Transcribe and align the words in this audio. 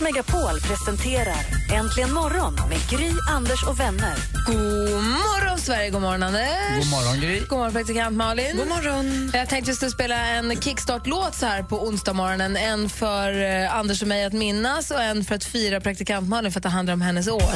Megapol 0.00 0.60
presenterar 0.60 1.36
Äntligen 1.74 2.12
morgon 2.12 2.54
med 2.68 2.78
Gry, 2.90 3.10
Anders 3.30 3.62
och 3.62 3.80
vänner. 3.80 4.14
God 4.46 5.02
morgon, 5.02 5.58
Sverige! 5.58 5.90
God 5.90 6.02
morgon, 6.02 6.22
Anders! 6.22 6.78
God 6.78 6.90
morgon, 6.90 7.20
Gry. 7.20 7.40
God 7.40 7.58
morgon, 7.58 7.72
praktikant 7.72 8.16
Malin. 8.16 8.56
God 8.56 8.68
morgon. 8.68 9.30
Jag 9.34 9.48
tänkte 9.48 9.74
skulle 9.74 9.90
spela 9.90 10.26
en 10.26 10.60
kickstart-låt 10.60 11.34
så 11.34 11.46
här 11.46 11.62
på 11.62 11.86
onsdag 11.86 12.12
morgonen. 12.12 12.56
En 12.56 12.88
för 12.88 13.42
eh, 13.42 13.76
Anders 13.76 14.02
och 14.02 14.08
mig 14.08 14.24
att 14.24 14.32
minnas 14.32 14.90
och 14.90 15.02
en 15.02 15.24
för 15.24 15.34
att 15.34 15.44
fira 15.44 15.80
praktikant 15.80 16.28
Malin 16.28 16.52
för 16.52 16.58
att 16.58 16.62
det 16.62 16.68
handlar 16.68 16.94
om 16.94 17.00
hennes 17.00 17.28
år. 17.28 17.52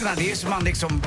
Hjärna. 0.00 0.14
Det 0.16 0.30
är 0.30 0.34
som 0.34 0.50
man 0.50 0.64
liksom... 0.64 1.02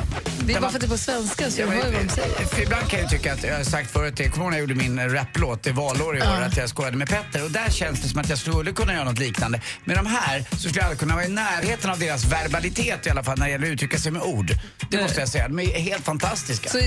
Det 0.45 0.53
är 0.53 0.61
bara 0.61 0.69
för 0.71 0.77
att 0.77 0.81
det 0.81 0.87
är 0.87 0.89
på 0.89 0.97
svenska 0.97 1.51
så 1.51 1.61
Ja, 1.61 1.65
jag 1.65 1.71
hör 1.73 1.83
vad 1.83 1.91
de 1.93 1.97
men, 1.97 2.09
säger. 2.09 2.45
för 2.45 2.61
ibland 2.61 2.89
kan 2.89 2.99
jag 2.99 3.09
tycka 3.09 3.33
att, 3.33 3.43
jag 3.43 3.57
har 3.57 3.63
sagt 3.63 3.91
förut, 3.91 4.15
kommer 4.17 4.43
ihåg 4.45 4.51
när 4.51 4.57
jag 4.57 4.59
gjorde 4.61 4.75
min 4.75 4.99
eh, 4.99 5.05
raplåt, 5.05 5.63
det 5.63 5.71
valår 5.71 6.17
i 6.17 6.21
år, 6.21 6.41
att 6.41 6.57
jag 6.57 6.69
skojade 6.69 6.97
med 6.97 7.09
Petter 7.09 7.43
och 7.43 7.51
där 7.51 7.69
känns 7.69 8.01
det 8.01 8.07
som 8.09 8.19
att 8.19 8.29
jag 8.29 8.37
skulle 8.37 8.71
kunna 8.71 8.93
göra 8.93 9.03
något 9.03 9.19
liknande. 9.19 9.61
Med 9.85 9.97
de 9.97 10.05
här 10.05 10.45
så 10.51 10.57
skulle 10.57 10.75
jag 10.75 10.83
aldrig 10.83 10.99
kunna 10.99 11.15
vara 11.15 11.25
i 11.25 11.29
närheten 11.29 11.89
av 11.89 11.99
deras 11.99 12.25
verbalitet 12.25 13.07
i 13.07 13.09
alla 13.09 13.23
fall 13.23 13.37
när 13.37 13.45
det 13.45 13.51
gäller 13.51 13.67
att 13.67 13.73
uttrycka 13.73 13.97
sig 13.97 14.11
med 14.11 14.21
ord. 14.21 14.51
Det 14.89 15.01
måste 15.01 15.19
jag 15.19 15.29
säga, 15.29 15.47
de 15.47 15.59
är 15.59 15.79
helt 15.79 16.05
fantastiska. 16.05 16.69
Så 16.69 16.79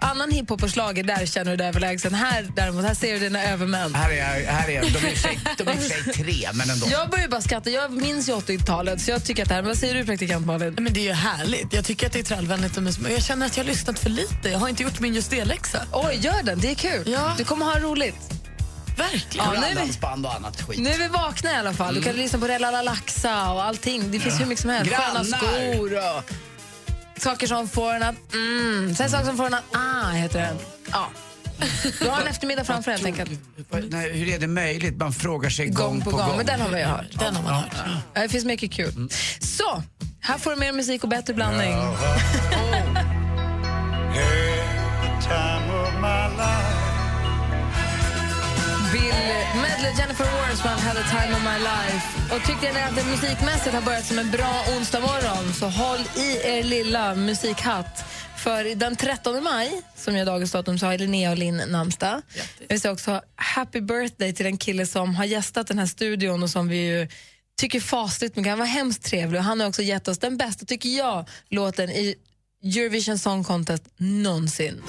annan 0.00 0.30
hiphop 0.30 0.62
och 0.62 0.70
schlager, 0.74 1.02
där 1.04 1.26
känner 1.26 1.50
du 1.50 1.56
dig 1.56 1.68
överlägsen. 1.68 2.14
Här 2.14 2.46
däremot, 2.56 2.84
här 2.84 2.94
ser 2.94 3.12
du 3.12 3.18
dina 3.18 3.42
övermän. 3.44 3.94
Här 3.94 4.10
är 4.10 4.16
jag, 4.16 4.52
här 4.52 4.68
är 4.68 4.72
jag. 4.74 4.92
De 4.92 4.98
är 5.06 5.12
i 5.12 5.16
sig- 5.16 5.38
de 5.58 5.68
är 5.68 5.76
sig 5.76 6.12
tre, 6.24 6.48
men 6.54 6.70
ändå. 6.70 6.86
Jag 6.90 7.10
börjar 7.10 7.28
bara 7.28 7.40
skratta. 7.40 7.70
Jag 7.70 7.92
minns 7.92 8.28
ju 8.28 8.32
80-talet, 8.32 9.00
så 9.00 9.10
jag 9.10 9.24
tycker 9.24 9.42
att 9.42 9.48
det 9.48 9.54
här... 9.54 9.62
Vad 9.62 9.78
säger 9.78 9.94
du, 9.94 10.04
praktikant 10.04 10.46
Malin? 10.46 10.74
Men 10.78 10.92
det 10.92 11.00
är 11.00 11.04
ju 11.04 11.12
härligt. 11.12 11.72
Jag 11.72 11.84
tycker 11.84 12.06
att 12.06 12.12
det 12.12 12.18
är 12.18 12.22
trallvänligt 12.22 12.76
och 12.76 12.82
mysigt. 12.98 13.02
Men 13.02 13.12
jag 13.12 13.22
känner 13.22 13.46
att 13.46 13.56
jag 13.56 13.64
har 13.64 13.68
lyssnat 13.70 13.98
för 13.98 14.10
lite. 14.10 14.48
Jag 14.48 14.58
har 14.58 14.68
inte 14.68 14.82
gjort 14.82 15.00
min 15.00 15.14
just 15.14 15.30
det-läxa. 15.30 15.82
Oj, 15.92 16.18
gör 16.22 16.42
den. 16.42 16.58
Det 16.60 16.70
är 16.70 16.74
kul. 16.74 17.08
Ja. 17.12 17.34
Du 17.38 17.44
kommer 17.44 17.66
ha 17.66 17.78
roligt. 17.78 18.32
Verkligen. 18.96 19.46
Ja, 19.54 19.60
nu 19.60 19.66
är 19.66 19.86
vi- 19.86 20.26
och 20.26 20.34
annat 20.34 20.62
skit. 20.62 20.78
Nu 20.80 20.90
är 20.90 20.98
vi 20.98 21.08
vakna 21.08 21.52
i 21.52 21.56
alla 21.56 21.72
fall. 21.72 21.94
Du 21.94 22.02
kan 22.02 22.16
lyssna 22.16 22.38
på 22.38 22.46
Rella 22.46 22.82
Laxa 22.82 23.50
och 23.52 23.64
allting. 23.64 24.10
Det 24.10 24.18
finns 24.18 24.40
hur 24.40 24.46
mycket 24.46 24.62
som 24.62 24.70
helst. 24.70 24.92
Sköna 24.94 25.24
skor 25.24 25.94
och 25.94 26.30
saker 27.22 27.46
som 27.46 27.68
får 27.68 27.94
en 27.94 28.02
att... 28.02 28.32
Mm. 28.34 28.94
Sen 28.94 29.10
saker 29.10 29.24
som 29.26 29.36
får 29.36 29.46
en 29.46 29.54
att... 29.54 29.64
Ah, 29.72 30.10
heter 30.10 30.40
den. 30.40 30.56
Ja. 30.92 31.08
Du 32.00 32.08
har 32.08 32.20
en 32.20 32.26
eftermiddag 32.26 32.64
framför 32.64 32.90
dig, 32.90 33.00
helt 33.02 33.20
enkelt. 33.20 33.40
Nej, 33.92 34.12
hur 34.12 34.28
är 34.28 34.38
det 34.38 34.46
möjligt? 34.46 34.96
Man 34.96 35.12
frågar 35.12 35.50
sig 35.50 35.66
gång, 35.68 35.86
Gång 35.90 36.00
på 36.02 36.10
gång. 36.10 36.36
Men 36.36 36.46
den 36.46 36.60
har 36.60 36.70
man 36.70 36.78
ju 36.80 36.86
hört. 36.86 37.06
Den 37.18 37.36
har 37.36 37.42
man 37.42 37.54
hört. 37.54 37.76
Ja, 38.14 38.22
Det 38.22 38.28
finns 38.28 38.44
mycket 38.44 38.72
kul. 38.72 39.08
Så, 39.40 39.82
här 40.20 40.38
får 40.38 40.50
du 40.50 40.56
mer 40.56 40.72
musik 40.72 41.02
och 41.02 41.08
bättre 41.08 41.34
blandning. 41.34 41.74
Medley, 49.56 49.92
Jennifer 49.98 50.24
Warnes 50.24 50.64
med 50.64 50.72
Had 50.72 50.96
a 50.96 51.04
time 51.10 51.32
of 51.36 51.42
my 51.42 51.58
life. 51.58 52.34
Och 52.34 52.46
tyckte 52.46 52.72
ni 52.72 52.80
att 52.80 52.96
det 52.96 53.04
musikmässigt 53.04 53.74
har 53.74 53.82
börjat 53.82 54.04
som 54.04 54.18
en 54.18 54.30
bra 54.30 54.64
onsdag 54.76 55.00
morgon 55.00 55.54
så 55.54 55.66
håll 55.66 56.00
i 56.16 56.40
er 56.44 56.62
lilla 56.62 57.14
musikhatt. 57.14 58.04
För 58.36 58.74
den 58.74 58.96
13 58.96 59.44
maj, 59.44 59.82
som 59.96 60.16
är 60.16 60.24
dagens 60.24 60.52
datum, 60.52 60.78
så 60.78 60.86
har 60.86 60.98
Linnea 60.98 61.30
och 61.30 61.38
Linn 61.38 61.62
namnsdag. 61.68 62.22
Jag 62.58 62.68
vill 62.68 62.80
säga 62.80 62.92
också 62.92 63.20
happy 63.36 63.80
birthday 63.80 64.32
till 64.32 64.46
en 64.46 64.56
kille 64.56 64.86
som 64.86 65.14
har 65.14 65.24
gästat 65.24 65.66
den 65.66 65.78
här 65.78 65.86
studion 65.86 66.42
och 66.42 66.50
som 66.50 66.68
vi 66.68 66.76
ju 66.76 67.08
tycker 67.60 67.80
fasligt 67.80 68.36
mycket. 68.36 68.50
Han 68.50 68.58
var 68.58 68.66
hemskt 68.66 69.04
trevlig 69.04 69.38
och 69.38 69.44
han 69.44 69.60
har 69.60 69.68
också 69.68 69.82
gett 69.82 70.08
oss 70.08 70.18
den 70.18 70.36
bästa, 70.36 70.66
tycker 70.66 70.88
jag, 70.88 71.28
låten 71.48 71.90
i 71.90 72.14
Eurovision 72.64 73.18
Song 73.18 73.44
Contest 73.44 73.84
någonsin. 73.96 74.82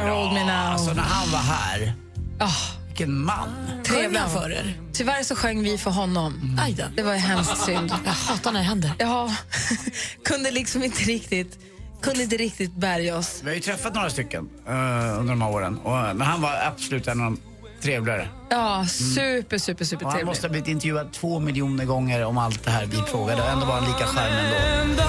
Älskar 0.00 0.14
Hold 0.16 0.32
Me 0.32 0.44
Now. 0.44 0.50
Alltså 0.72 0.92
när 0.92 1.02
han 1.02 1.30
var 1.32 1.38
här, 1.38 1.92
Ah, 2.38 2.50
vilken 2.86 3.24
man. 3.24 3.48
trevlig 3.84 4.18
han 4.18 4.30
han 4.30 4.42
för 4.42 4.50
er? 4.52 4.74
Tyvärr 4.92 5.22
så 5.22 5.36
sjöng 5.36 5.62
vi 5.62 5.78
för 5.78 5.90
honom. 5.90 6.58
Då. 6.76 6.84
Det 6.96 7.02
var 7.02 7.12
ju 7.12 7.18
hemskt 7.18 7.64
synd. 7.64 7.92
Jag 8.04 8.12
hatar 8.12 8.52
när 8.52 8.60
det 8.60 8.66
händer. 8.66 8.92
Ja, 8.98 9.30
kunde 10.24 10.50
liksom 10.50 10.84
inte 10.84 11.02
riktigt, 11.02 11.58
kunde 12.02 12.22
inte 12.22 12.36
riktigt 12.36 12.74
bärga 12.76 13.16
oss. 13.16 13.40
Vi 13.42 13.48
har 13.48 13.54
ju 13.54 13.60
träffat 13.60 13.94
några 13.94 14.10
stycken 14.10 14.48
eh, 14.66 14.72
under 15.18 15.28
de 15.28 15.42
här 15.42 15.50
åren. 15.50 15.78
Och, 15.78 15.92
men 15.92 16.20
han 16.20 16.42
var 16.42 16.52
absolut 16.66 17.08
en 17.08 17.20
av 17.20 17.24
de 17.24 17.40
trevligare. 17.82 18.28
Ja, 18.50 18.86
super, 18.86 19.58
super, 19.58 19.84
super 19.84 20.06
Och 20.06 20.12
han 20.12 20.26
måste 20.26 20.46
ha 20.46 20.50
blivit 20.50 20.68
intervjuad 20.68 21.12
två 21.12 21.38
miljoner 21.38 21.84
gånger 21.84 22.24
om 22.24 22.38
allt 22.38 22.64
det 22.64 22.70
här 22.70 22.86
vi 22.86 22.96
frågade. 22.96 23.42
Ändå 23.42 23.66
var 23.66 23.74
han 23.74 23.84
lika 23.84 24.06
charmig 24.06 24.56
ändå. 24.82 25.02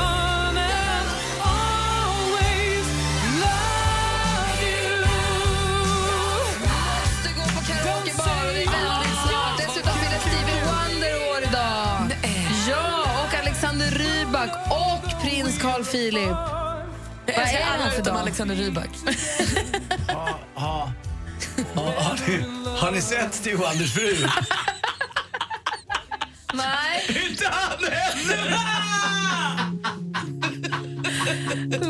Carl 15.62 15.84
Philip. 15.84 16.30
Vad 16.30 17.36
är 17.36 17.36
det 17.36 17.64
här 17.64 17.90
för 17.90 18.02
Utom 18.02 18.14
dag? 18.14 18.22
Alexander 18.22 18.56
Rybak. 18.56 18.90
Ja, 20.08 20.40
ja. 20.56 20.92
Ja, 21.76 21.82
har, 21.98 22.20
ni, 22.28 22.44
har 22.80 22.92
ni 22.92 23.02
sett 23.02 23.34
Stig 23.34 23.60
och 23.60 23.70
Anders 23.70 23.94
fru? 23.94 24.28
Nej, 26.54 27.28
Inte 27.30 27.46
han 27.52 27.84
heller! 27.92 28.58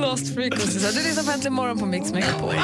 Lost 0.01 0.33
Frequencies. 0.35 0.95
Du 0.95 1.03
lyssnar 1.03 1.23
på 1.23 1.31
Äntligen 1.31 1.53
morgon 1.53 1.79
på 1.79 1.85
Mix 1.85 2.11
Megapol. 2.11 2.55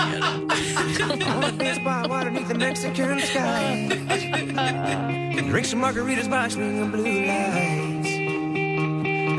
Drink 5.52 5.66
some 5.66 5.82
margaritas 5.82 6.28
by 6.28 6.48
blue 6.92 7.04
lights. 7.04 7.87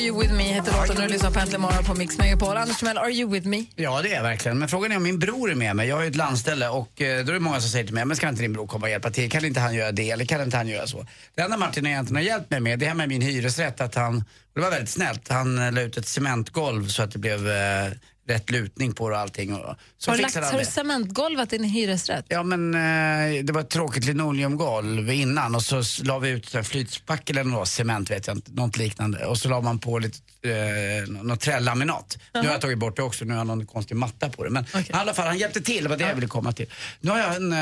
Are 0.00 0.06
you 0.06 0.20
with 0.20 0.32
me 0.32 0.42
heter 0.42 0.72
låten 0.72 0.96
och 0.96 1.02
du 1.02 1.08
lyssnar 1.08 1.30
på 1.30 1.40
Äntligen 1.40 1.60
morgon 1.60 1.84
på 1.84 1.94
Mix 1.94 2.18
Megapol. 2.18 2.56
Anders 2.56 2.78
Timell, 2.78 2.98
Are 2.98 3.10
you 3.10 3.30
with 3.30 3.48
me? 3.48 3.64
Ja, 3.76 4.02
det 4.02 4.10
är 4.10 4.14
jag 4.14 4.22
verkligen. 4.22 4.58
Men 4.58 4.68
frågan 4.68 4.92
är 4.92 4.96
om 4.96 5.02
min 5.02 5.18
bror 5.18 5.50
är 5.50 5.54
med 5.54 5.76
mig. 5.76 5.88
Jag 5.88 5.96
har 5.96 6.02
ju 6.02 6.08
ett 6.08 6.16
landställe 6.16 6.68
och 6.68 7.00
eh, 7.00 7.24
då 7.24 7.30
är 7.30 7.34
det 7.34 7.40
många 7.40 7.60
som 7.60 7.70
säger 7.70 7.84
till 7.84 7.94
mig, 7.94 8.04
men 8.04 8.16
ska 8.16 8.28
inte 8.28 8.42
din 8.42 8.52
bror 8.52 8.66
komma 8.66 8.86
och 8.86 8.90
hjälpa 8.90 9.10
till? 9.10 9.30
Kan 9.30 9.44
inte 9.44 9.60
han 9.60 9.74
göra 9.74 9.92
det 9.92 10.10
eller 10.10 10.24
kan 10.24 10.42
inte 10.42 10.56
han 10.56 10.68
göra 10.68 10.86
så? 10.86 11.06
Det 11.34 11.42
enda 11.42 11.56
Martin 11.56 11.86
egentligen 11.86 12.16
har 12.16 12.22
hjälpt 12.22 12.50
mig 12.50 12.60
med, 12.60 12.78
det 12.78 12.86
här 12.86 12.94
med 12.94 13.08
min 13.08 13.22
hyresrätt, 13.22 13.80
att 13.80 13.94
han, 13.94 14.24
det 14.54 14.60
var 14.60 14.70
väldigt 14.70 14.90
snällt, 14.90 15.28
han 15.28 15.58
eh, 15.58 15.72
la 15.72 15.80
ut 15.80 15.96
ett 15.96 16.08
cementgolv 16.08 16.88
så 16.88 17.02
att 17.02 17.10
det 17.10 17.18
blev 17.18 17.50
eh, 17.50 17.90
rätt 18.30 18.50
lutning 18.50 18.92
på 18.92 19.08
det 19.08 19.14
och 19.14 19.20
allting. 19.20 19.54
Och, 19.54 19.74
så 19.98 20.10
Har 20.10 20.16
du, 20.16 20.22
lagt, 20.22 20.34
har 20.36 20.58
du 20.58 20.64
cementgolvat 20.64 21.52
i 21.52 21.56
en 21.56 21.64
hyresrätt? 21.64 22.24
Ja 22.28 22.42
men 22.42 22.74
eh, 22.74 23.44
det 23.44 23.52
var 23.52 23.60
ett 23.60 23.70
tråkigt 23.70 24.04
linoleumgolv 24.04 25.10
innan 25.10 25.54
och 25.54 25.62
så 25.62 25.82
la 26.02 26.18
vi 26.18 26.28
ut 26.30 26.56
flytspackel 26.64 27.38
eller 27.38 27.50
något, 27.50 27.68
cement 27.68 28.10
vet 28.10 28.26
jag 28.26 28.36
inte, 28.36 28.52
något 28.52 28.76
liknande. 28.76 29.26
Och 29.26 29.38
så 29.38 29.48
la 29.48 29.60
man 29.60 29.78
på 29.78 29.98
lite, 29.98 30.18
eh, 30.42 31.22
något 31.22 31.40
trälaminat. 31.40 32.18
Nu 32.34 32.40
har 32.40 32.46
jag 32.46 32.60
tagit 32.60 32.78
bort 32.78 32.96
det 32.96 33.02
också, 33.02 33.24
nu 33.24 33.30
har 33.32 33.38
jag 33.40 33.46
någon 33.46 33.66
konstig 33.66 33.94
matta 33.96 34.28
på 34.28 34.44
det. 34.44 34.50
Men 34.50 34.64
i 34.64 34.92
alla 34.92 35.14
fall, 35.14 35.26
han 35.26 35.38
hjälpte 35.38 35.60
till, 35.60 35.82
det 35.82 35.88
var 35.90 35.96
det 35.96 36.04
jag 36.08 36.14
ville 36.14 36.26
komma 36.26 36.52
till. 36.52 36.66
Nu 37.00 37.10
har 37.10 37.18
jag 37.18 37.36
en, 37.36 37.52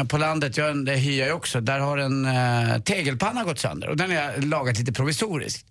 eh, 0.00 0.04
på 0.06 0.18
landet, 0.18 0.56
jag, 0.56 0.70
en- 0.70 0.84
det 0.84 0.96
hyr 0.96 1.26
jag 1.26 1.36
också, 1.36 1.60
där 1.60 1.78
har 1.78 1.98
en 1.98 2.24
eh, 2.24 2.80
tegelpanna 2.82 3.44
gått 3.44 3.58
sönder 3.58 3.88
och 3.88 3.96
den 3.96 4.10
har 4.10 4.16
jag 4.16 4.44
lagat 4.44 4.78
lite 4.78 4.92
provisoriskt. 4.92 5.66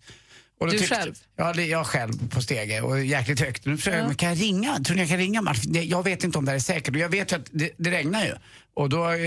Du 0.68 0.78
tyckte- 0.80 0.96
själv? 0.96 1.14
Ja, 1.38 1.56
jag 1.62 1.86
själv 1.86 2.30
på 2.30 2.42
stege 2.42 2.82
och 2.82 3.06
jäkligt 3.06 3.40
högt. 3.40 3.66
Nu 3.66 3.78
försöker 3.78 3.98
jag, 4.00 4.18
kan 4.18 4.30
jag 4.30 4.42
ringa? 4.42 4.80
Tror 4.80 4.96
ni 4.96 5.02
jag 5.02 5.10
kan 5.10 5.18
ringa? 5.18 5.54
Det- 5.64 5.84
Jag 5.84 6.04
vet 6.04 6.24
inte 6.24 6.38
om 6.38 6.46
det 6.46 6.52
här 6.52 6.56
är 6.56 6.60
säkert 6.60 6.94
och 6.96 7.00
jag 7.02 7.10
vet 7.10 7.32
ju 7.32 7.36
att 7.36 7.48
det, 7.52 7.70
det 7.78 7.92
regnar 7.92 8.26
ju. 8.26 8.34
Och 8.74 8.90
då 8.90 9.04
är 9.06 9.18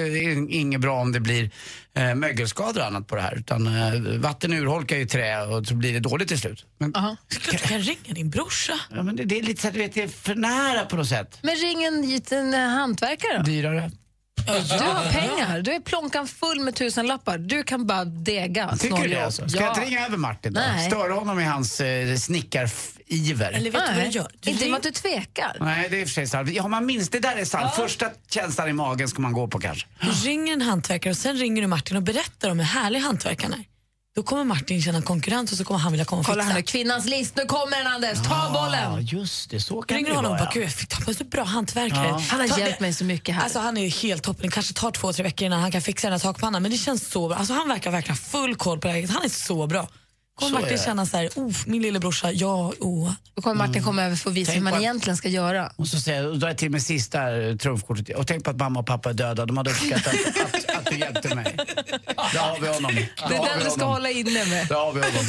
det 0.46 0.52
inget 0.54 0.80
bra 0.80 1.00
om 1.00 1.12
det 1.12 1.20
blir 1.20 1.50
eh, 1.94 2.14
mögelskador 2.14 2.80
och 2.80 2.86
annat 2.86 3.06
på 3.06 3.16
det 3.16 3.22
här. 3.22 3.34
Utan 3.38 3.66
eh, 3.66 4.00
vatten 4.20 4.52
urholkar 4.52 4.96
ju 4.96 5.06
trä 5.06 5.42
och 5.42 5.66
så 5.66 5.74
blir 5.74 5.92
det 5.92 6.00
dåligt 6.00 6.28
till 6.28 6.38
slut. 6.38 6.64
Men, 6.78 6.96
Aha. 6.96 7.16
Klart 7.28 7.62
du 7.62 7.68
kan 7.68 7.78
ringa 7.80 8.14
din 8.14 8.30
brorsa. 8.30 8.72
ja, 8.90 9.02
men 9.02 9.16
det, 9.16 9.24
det 9.24 9.38
är 9.38 9.42
lite 9.42 9.62
så 9.62 9.68
att 9.68 9.74
du 9.74 9.80
vet, 9.80 9.94
det 9.94 10.02
är 10.02 10.08
för 10.08 10.34
nära 10.34 10.84
på 10.84 10.96
något 10.96 11.08
sätt. 11.08 11.38
Men 11.42 11.54
ring 11.56 11.84
en 11.84 12.02
liten 12.08 12.54
eh, 12.54 12.60
hantverkare 12.60 13.38
då. 13.38 13.42
Dyrare. 13.42 13.90
Du 14.46 14.84
har 14.84 15.12
pengar, 15.12 15.60
du 15.62 15.72
är 15.72 15.80
plånkan 15.80 16.26
full 16.26 16.60
med 16.60 16.74
tusen 16.74 17.06
lappar. 17.06 17.38
Du 17.38 17.62
kan 17.62 17.86
bara 17.86 18.04
dega 18.04 18.76
Tycker 18.76 19.02
du 19.02 19.08
det 19.08 19.24
alltså? 19.24 19.48
Ska 19.48 19.58
ja. 19.58 19.64
jag 19.64 19.76
inte 19.76 19.90
ringa 19.90 20.06
över 20.06 20.16
Martin 20.16 20.52
då? 20.52 20.60
Nej. 20.60 20.90
Störa 20.90 21.12
honom 21.12 21.40
i 21.40 21.44
hans 21.44 21.80
eh, 21.80 22.16
snickariver? 22.16 23.52
Eller 23.52 23.70
vet 23.70 23.80
du 23.80 23.86
vad 23.86 23.96
Nej, 23.96 24.08
du 24.10 24.18
gör? 24.18 24.28
Du 24.40 24.50
inte 24.50 24.64
ring- 24.64 24.74
att 24.74 24.82
du 24.82 24.90
tvekar. 24.90 25.56
Nej, 25.60 25.88
det 25.90 25.96
är 25.96 26.00
i 26.00 26.04
och 26.04 26.08
för 26.08 26.14
sig 26.14 26.26
sant. 26.26 26.50
Ja, 26.52 26.68
man 26.68 26.86
minns, 26.86 27.08
det 27.08 27.18
där 27.18 27.36
är 27.36 27.44
sant. 27.44 27.74
Första 27.74 28.10
känslan 28.30 28.68
i 28.68 28.72
magen 28.72 29.08
ska 29.08 29.22
man 29.22 29.32
gå 29.32 29.48
på 29.48 29.58
kanske. 29.58 29.86
Du 30.00 30.10
ringer 30.10 30.52
en 30.52 30.62
hantverkare 30.62 31.10
och 31.10 31.16
sen 31.16 31.36
ringer 31.36 31.62
du 31.62 31.68
Martin 31.68 31.96
och 31.96 32.02
berättar 32.02 32.50
om 32.50 32.58
hur 32.58 32.66
härlig 32.66 33.00
hantverkaren 33.00 33.52
är. 33.52 33.71
Då 34.14 34.22
kommer 34.22 34.44
Martin 34.44 34.82
känna 34.82 35.02
konkurrens 35.02 35.52
och 35.52 35.58
så 35.58 35.64
kommer 35.64 35.80
han 35.80 35.92
vilja 35.92 36.04
komma 36.04 36.20
och 36.20 36.26
Kolla 36.26 36.42
fixa. 36.42 36.52
här 36.52 36.58
nu, 36.58 36.62
kvinnans 36.62 37.06
list. 37.06 37.36
Nu 37.36 37.44
kommer 37.44 37.76
den 37.78 37.86
Anders, 37.86 38.18
ta 38.28 38.34
Ja, 38.34 38.50
bollen! 38.52 39.06
just 39.06 39.50
det. 39.50 39.60
Så 39.60 39.82
kan 39.82 39.96
ringer 39.96 40.10
det 40.10 40.16
honom 40.16 40.32
och 40.32 40.38
vara. 40.38 40.44
bara, 40.46 40.54
gud 40.54 40.64
jag 40.64 40.72
fick 40.72 40.88
tappa 40.88 41.14
så 41.14 41.24
bra 41.24 41.44
hantverkare. 41.44 42.06
Ja. 42.08 42.22
Han 42.28 42.40
har 42.40 42.48
Ta 42.48 42.58
hjälpt 42.60 42.80
mig 42.80 42.92
så 42.94 43.04
mycket 43.04 43.34
här. 43.34 43.42
Alltså 43.42 43.58
han 43.58 43.76
är 43.76 43.82
ju 43.82 43.88
helt 43.88 44.22
toppen, 44.22 44.42
det 44.46 44.52
kanske 44.52 44.74
tar 44.74 44.90
två, 44.90 45.12
tre 45.12 45.22
veckor 45.22 45.46
innan 45.46 45.60
han 45.60 45.72
kan 45.72 45.82
fixa 45.82 46.06
den 46.06 46.12
här 46.12 46.18
takpannan 46.18 46.62
men 46.62 46.70
det 46.70 46.76
känns 46.78 47.10
så 47.10 47.28
bra. 47.28 47.36
Alltså 47.36 47.54
han 47.54 47.68
verkar 47.68 47.90
verkligen 47.90 48.16
ha 48.16 48.24
full 48.24 48.56
koll 48.56 48.78
på 48.78 48.88
läget, 48.88 49.10
han 49.10 49.24
är 49.24 49.28
så 49.28 49.66
bra. 49.66 49.88
Kommer 50.34 50.58
är 50.58 50.62
Martin 50.62 50.78
känna 50.78 51.06
så 51.06 51.16
här, 51.16 51.28
oh, 51.36 51.54
min 51.66 51.82
lillebrorsa, 51.82 52.32
ja, 52.32 52.72
oh. 52.80 53.12
Då 53.34 53.42
kommer 53.42 53.66
Martin 53.66 53.82
komma 53.84 54.02
över 54.02 54.16
för 54.16 54.30
att 54.30 54.36
visa 54.36 54.52
Tänk 54.52 54.56
hur 54.58 54.64
man 54.64 54.72
på 54.72 54.76
att- 54.76 54.82
egentligen 54.82 55.16
ska 55.16 55.28
göra. 55.28 55.72
Och 55.76 55.88
så 55.88 56.00
säger 56.00 56.22
jag, 56.22 56.30
och 56.30 56.38
drar 56.38 56.48
jag 56.48 56.58
till 56.58 56.70
med 56.70 56.82
sista 56.82 57.36
eh, 57.42 57.56
trumfkortet. 57.56 58.16
Och 58.16 58.26
tänk 58.26 58.44
på 58.44 58.50
att 58.50 58.56
mamma 58.56 58.80
och 58.80 58.86
pappa 58.86 59.10
är 59.10 59.14
döda. 59.14 59.46
De 59.46 59.56
hade 59.56 59.70
uppskattat 59.70 60.14
att, 60.54 60.76
att 60.76 60.86
du 60.86 60.96
hjälpte 60.98 61.34
mig. 61.34 61.56
Där 61.56 62.38
har 62.38 62.58
vi 62.60 62.68
honom. 62.68 62.94
Där 62.94 63.28
Det 63.28 63.34
är 63.36 63.44
den 63.44 63.58
du 63.58 63.64
ska 63.64 63.70
honom. 63.70 63.88
hålla 63.88 64.10
inne 64.10 64.44
med. 64.44 64.68
Där 64.68 64.74
har 64.76 64.92
vi 64.92 65.00
honom. 65.00 65.24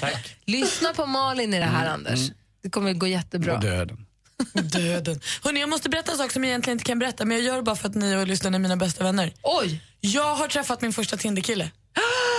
Tack. 0.00 0.36
Lyssna 0.46 0.94
på 0.94 1.06
Malin 1.06 1.54
i 1.54 1.58
det 1.58 1.64
här, 1.64 1.86
Anders. 1.88 2.20
Det 2.62 2.70
kommer 2.70 2.92
gå 2.92 3.06
jättebra. 3.06 3.54
Och 3.54 3.60
döden. 3.60 4.06
Döden. 4.54 5.20
Hörrni, 5.42 5.60
jag 5.60 5.68
måste 5.68 5.88
berätta 5.88 6.12
en 6.12 6.18
sak 6.18 6.30
som 6.32 6.44
jag 6.44 6.48
egentligen 6.48 6.74
inte 6.74 6.84
kan 6.84 6.98
berätta 6.98 7.24
men 7.24 7.36
jag 7.36 7.46
gör 7.46 7.56
det 7.56 7.62
bara 7.62 7.76
för 7.76 7.88
att 7.88 7.94
ni 7.94 8.16
och 8.16 8.26
lyssnarna 8.26 8.56
är 8.56 8.58
mina 8.58 8.76
bästa 8.76 9.04
vänner. 9.04 9.32
Oj! 9.42 9.82
Jag 10.00 10.34
har 10.34 10.48
träffat 10.48 10.80
min 10.82 10.92
första 10.92 11.16
Tinderkille. 11.16 11.70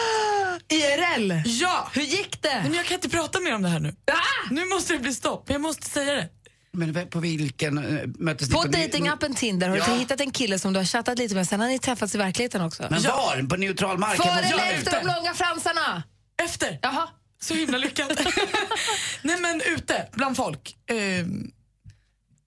IRL! 0.73 1.41
Ja! 1.45 1.89
Hur 1.93 2.01
gick 2.01 2.41
det? 2.41 2.59
Men 2.63 2.73
jag 2.73 2.85
kan 2.85 2.95
inte 2.95 3.09
prata 3.09 3.39
mer 3.39 3.55
om 3.55 3.61
det 3.61 3.69
här 3.69 3.79
nu. 3.79 3.95
Ah! 4.11 4.49
Nu 4.51 4.65
måste 4.65 4.93
det 4.93 4.99
bli 4.99 5.13
stopp, 5.13 5.49
jag 5.49 5.61
måste 5.61 5.89
säga 5.89 6.13
det. 6.13 6.29
Men 6.75 7.07
på 7.09 7.19
vilken 7.19 7.77
äh, 7.97 8.07
möttes 8.19 8.47
ni? 8.49 8.53
På 8.55 8.63
ni- 8.63 8.85
datingappen 8.85 9.35
Tinder 9.35 9.69
har 9.69 9.75
du 9.75 9.81
Ja. 9.87 9.95
hittat 9.95 10.19
en 10.21 10.31
kille 10.31 10.59
som 10.59 10.73
du 10.73 10.79
har 10.79 10.85
chattat 10.85 11.17
lite 11.17 11.35
med, 11.35 11.47
sen 11.47 11.59
har 11.59 11.67
ni 11.67 11.79
träffats 11.79 12.15
i 12.15 12.17
verkligheten 12.17 12.61
också. 12.61 12.87
Men 12.89 13.01
var? 13.03 13.47
På 13.49 13.55
neutral 13.55 13.97
mark? 13.97 14.17
Före 14.17 14.29
eller 14.39 14.71
efter 14.73 14.91
de 15.01 15.07
långa 15.07 15.33
fransarna? 15.33 16.03
Efter. 16.43 16.79
Jaha. 16.81 17.07
Så 17.41 17.53
himla 17.53 17.77
lyckat. 17.77 18.11
Nej 19.21 19.39
men 19.41 19.61
ute, 19.61 20.07
bland 20.13 20.35
folk. 20.35 20.75
Ehm, 20.89 21.51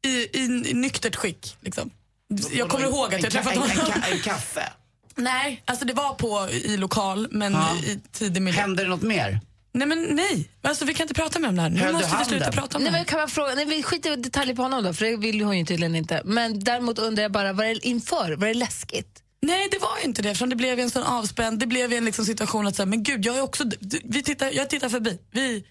i, 0.06 0.08
i, 0.08 0.40
I 0.70 0.74
nyktert 0.74 1.16
skick. 1.16 1.56
Liksom. 1.60 1.90
Jag 2.52 2.68
kommer 2.68 2.84
ihåg 2.86 3.04
att 3.06 3.12
jag 3.12 3.24
En 3.24 3.30
träffat 3.30 3.56
en, 3.56 3.62
en, 3.62 3.68
honom. 3.70 3.92
ka- 3.92 4.12
en 4.12 4.18
kaffe? 4.20 4.72
Nej, 5.16 5.62
alltså 5.64 5.84
det 5.84 5.92
var 5.92 6.14
på 6.14 6.48
i 6.50 6.76
lokal 6.76 7.28
men 7.30 7.52
Ja. 7.52 7.76
i 7.84 8.00
tidig 8.12 8.42
miljö. 8.42 8.60
Hände 8.60 8.82
det 8.82 8.88
något 8.88 9.02
mer? 9.02 9.40
Nej 9.72 9.88
men 9.88 10.02
nej, 10.02 10.48
alltså, 10.62 10.84
vi 10.84 10.94
kan 10.94 11.04
inte 11.04 11.14
prata 11.14 11.38
mer 11.38 11.48
om 11.48 11.56
det 11.56 11.62
här. 11.62 11.70
Nu 11.70 11.80
Höll 11.80 11.92
måste 11.92 12.16
vi 12.18 12.24
sluta 12.24 12.52
prata 12.52 12.76
om 12.78 12.82
Nej, 12.82 12.92
det 12.92 12.98
men 12.98 13.04
kan 13.04 13.18
man 13.18 13.28
fråga, 13.28 13.54
nej, 13.54 13.64
vi 13.64 13.82
skiter 13.82 14.12
i 14.12 14.16
detaljer 14.16 14.54
på 14.54 14.62
honom 14.62 14.84
då, 14.84 14.92
för 14.92 15.04
det 15.06 15.16
vill 15.16 15.42
hon 15.42 15.58
ju 15.58 15.64
tydligen 15.64 15.94
inte. 15.96 16.22
Men 16.24 16.60
däremot 16.60 16.98
undrar 16.98 17.22
jag 17.22 17.32
bara, 17.32 17.52
var 17.52 17.64
det 17.64 17.86
inför? 17.86 18.36
Var 18.36 18.46
det 18.46 18.54
läskigt? 18.54 19.22
Nej, 19.42 19.68
det 19.70 19.78
var 19.78 20.04
inte 20.04 20.22
det. 20.22 20.28
Eftersom 20.30 20.48
det 20.50 20.56
blev 20.56 20.78
en 20.78 20.90
sån 20.90 21.02
avspänd, 21.02 21.58
det 21.58 21.66
blev 21.66 21.92
en 21.92 22.04
liksom 22.04 22.24
situation 22.24 22.66
att 22.66 22.76
säga, 22.76 22.86
men 22.86 23.02
gud, 23.02 23.26
jag 23.26 23.36
är 23.36 23.42
också, 23.42 23.64
vi 24.04 24.22
tittar, 24.22 24.50
jag 24.52 24.70
tittar 24.70 24.88
förbi. 24.88 25.18
Vi, 25.32 25.64